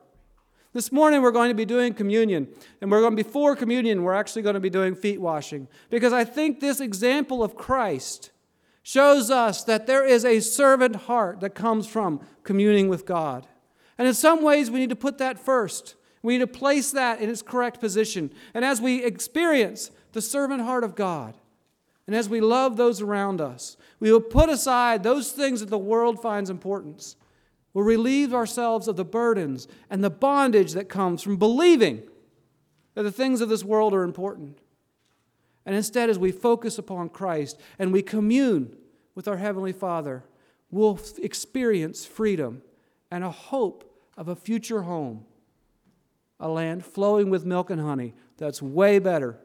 This 0.72 0.92
morning 0.92 1.22
we're 1.22 1.32
going 1.32 1.50
to 1.50 1.56
be 1.56 1.66
doing 1.66 1.94
communion, 1.94 2.48
and 2.80 2.92
we're 2.92 3.02
going 3.02 3.18
to 3.18 3.24
before 3.24 3.56
communion 3.56 4.04
we're 4.04 4.14
actually 4.14 4.44
going 4.44 4.54
to 4.54 4.60
be 4.60 4.70
doing 4.70 4.94
feet 4.96 5.20
washing 5.20 5.68
because 5.90 6.14
I 6.14 6.24
think 6.24 6.60
this 6.60 6.80
example 6.80 7.44
of 7.44 7.56
Christ 7.56 8.30
shows 8.84 9.32
us 9.32 9.64
that 9.64 9.88
there 9.88 10.06
is 10.06 10.24
a 10.24 10.40
servant 10.40 10.96
heart 10.96 11.40
that 11.42 11.56
comes 11.56 11.88
from 11.88 12.22
communing 12.44 12.88
with 12.88 13.06
God. 13.06 13.48
And 13.98 14.08
in 14.08 14.14
some 14.14 14.44
ways 14.44 14.70
we 14.70 14.80
need 14.80 14.90
to 14.92 14.96
put 14.96 15.18
that 15.18 15.40
first. 15.40 15.96
We 16.22 16.34
need 16.34 16.40
to 16.40 16.48
place 16.48 16.92
that 16.92 17.20
in 17.20 17.30
its 17.30 17.42
correct 17.42 17.80
position. 17.80 18.32
And 18.54 18.64
as 18.64 18.82
we 18.82 19.04
experience 19.04 19.92
the 20.14 20.22
servant 20.22 20.62
heart 20.62 20.84
of 20.84 20.96
God, 20.96 21.36
and 22.08 22.16
as 22.16 22.28
we 22.28 22.42
love 22.42 22.78
those 22.78 23.02
around 23.02 23.40
us, 23.42 23.78
we 24.00 24.12
will 24.12 24.22
put 24.22 24.50
aside 24.50 25.04
those 25.04 25.32
things 25.32 25.60
that 25.60 25.70
the 25.70 25.78
world 25.78 26.22
finds 26.22 26.50
importance. 26.50 27.16
We'll 27.74 27.86
relieve 27.86 28.34
ourselves 28.34 28.88
of 28.88 28.96
the 28.96 29.06
burdens 29.06 29.68
and 29.90 30.04
the 30.04 30.10
bondage 30.10 30.74
that 30.74 30.90
comes 30.90 31.22
from 31.22 31.38
believing 31.38 32.04
that 32.96 33.04
the 33.04 33.12
things 33.12 33.42
of 33.42 33.50
this 33.50 33.64
world 33.64 33.94
are 33.94 34.04
important. 34.04 34.60
And 35.66 35.76
instead, 35.76 36.10
as 36.10 36.18
we 36.18 36.32
focus 36.32 36.78
upon 36.78 37.10
Christ 37.10 37.60
and 37.78 37.94
we 37.94 38.02
commune 38.02 38.76
with 39.16 39.28
our 39.28 39.38
Heavenly 39.38 39.74
Father, 39.74 40.24
we'll 40.72 41.00
experience 41.22 42.06
freedom 42.06 42.64
and 43.12 43.24
a 43.24 43.32
hope 43.32 43.86
of 44.18 44.28
a 44.28 44.36
future 44.36 44.82
home, 44.84 45.26
a 46.40 46.50
land 46.50 46.86
flowing 46.86 47.30
with 47.30 47.46
milk 47.46 47.70
and 47.70 47.82
honey 47.82 48.14
that's 48.38 48.62
way 48.62 48.98
better 49.00 49.38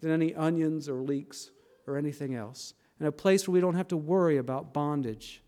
than 0.00 0.10
any 0.10 0.34
onions 0.34 0.88
or 0.88 1.02
leeks 1.02 1.50
or 1.86 1.96
anything 1.96 2.34
else, 2.34 2.74
and 2.98 3.08
a 3.08 3.12
place 3.12 3.46
where 3.46 3.52
we 3.52 3.60
don't 3.60 3.74
have 3.74 3.88
to 3.88 3.96
worry 3.96 4.36
about 4.36 4.72
bondage. 4.72 5.42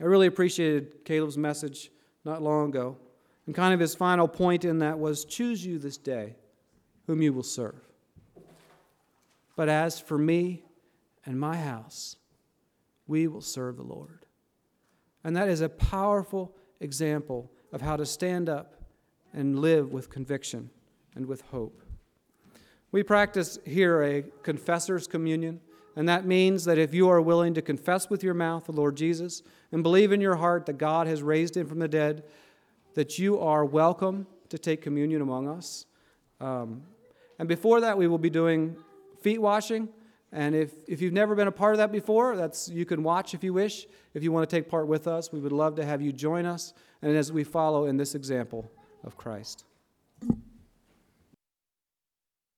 I 0.00 0.04
really 0.04 0.26
appreciated 0.26 1.04
Caleb's 1.04 1.38
message 1.38 1.90
not 2.24 2.42
long 2.42 2.68
ago. 2.68 2.96
And 3.46 3.54
kind 3.54 3.72
of 3.72 3.80
his 3.80 3.94
final 3.94 4.28
point 4.28 4.64
in 4.64 4.80
that 4.80 4.98
was 4.98 5.24
choose 5.24 5.64
you 5.64 5.78
this 5.78 5.96
day 5.96 6.36
whom 7.06 7.22
you 7.22 7.32
will 7.32 7.42
serve. 7.42 7.80
But 9.56 9.68
as 9.68 9.98
for 9.98 10.18
me 10.18 10.64
and 11.24 11.40
my 11.40 11.56
house, 11.56 12.16
we 13.06 13.26
will 13.26 13.40
serve 13.40 13.76
the 13.76 13.82
Lord. 13.82 14.26
And 15.24 15.34
that 15.36 15.48
is 15.48 15.62
a 15.62 15.68
powerful 15.68 16.54
example 16.80 17.50
of 17.72 17.80
how 17.80 17.96
to 17.96 18.06
stand 18.06 18.48
up 18.48 18.82
and 19.32 19.58
live 19.58 19.92
with 19.92 20.10
conviction 20.10 20.70
and 21.14 21.26
with 21.26 21.40
hope. 21.40 21.82
We 22.90 23.02
practice 23.02 23.58
here 23.66 24.02
a 24.02 24.22
confessor's 24.42 25.06
communion, 25.06 25.60
and 25.94 26.08
that 26.08 26.24
means 26.24 26.64
that 26.64 26.78
if 26.78 26.94
you 26.94 27.08
are 27.10 27.20
willing 27.20 27.52
to 27.54 27.62
confess 27.62 28.08
with 28.08 28.22
your 28.22 28.32
mouth 28.32 28.64
the 28.64 28.72
Lord 28.72 28.96
Jesus 28.96 29.42
and 29.72 29.82
believe 29.82 30.10
in 30.10 30.22
your 30.22 30.36
heart 30.36 30.64
that 30.66 30.78
God 30.78 31.06
has 31.06 31.22
raised 31.22 31.56
him 31.56 31.66
from 31.66 31.80
the 31.80 31.88
dead, 31.88 32.24
that 32.94 33.18
you 33.18 33.38
are 33.40 33.64
welcome 33.64 34.26
to 34.48 34.58
take 34.58 34.80
communion 34.80 35.20
among 35.20 35.48
us. 35.48 35.84
Um, 36.40 36.82
and 37.38 37.46
before 37.46 37.82
that, 37.82 37.98
we 37.98 38.06
will 38.06 38.18
be 38.18 38.30
doing 38.30 38.76
feet 39.20 39.40
washing. 39.40 39.90
And 40.32 40.54
if, 40.54 40.72
if 40.86 41.02
you've 41.02 41.12
never 41.12 41.34
been 41.34 41.48
a 41.48 41.52
part 41.52 41.74
of 41.74 41.78
that 41.78 41.92
before, 41.92 42.36
that's, 42.36 42.68
you 42.68 42.86
can 42.86 43.02
watch 43.02 43.34
if 43.34 43.44
you 43.44 43.52
wish. 43.52 43.86
If 44.14 44.22
you 44.22 44.32
want 44.32 44.48
to 44.48 44.56
take 44.56 44.68
part 44.68 44.86
with 44.86 45.06
us, 45.06 45.30
we 45.30 45.40
would 45.40 45.52
love 45.52 45.76
to 45.76 45.84
have 45.84 46.00
you 46.00 46.12
join 46.12 46.46
us 46.46 46.72
and 47.02 47.16
as 47.16 47.32
we 47.32 47.44
follow 47.44 47.84
in 47.84 47.98
this 47.98 48.14
example 48.14 48.70
of 49.04 49.16
Christ. 49.16 49.64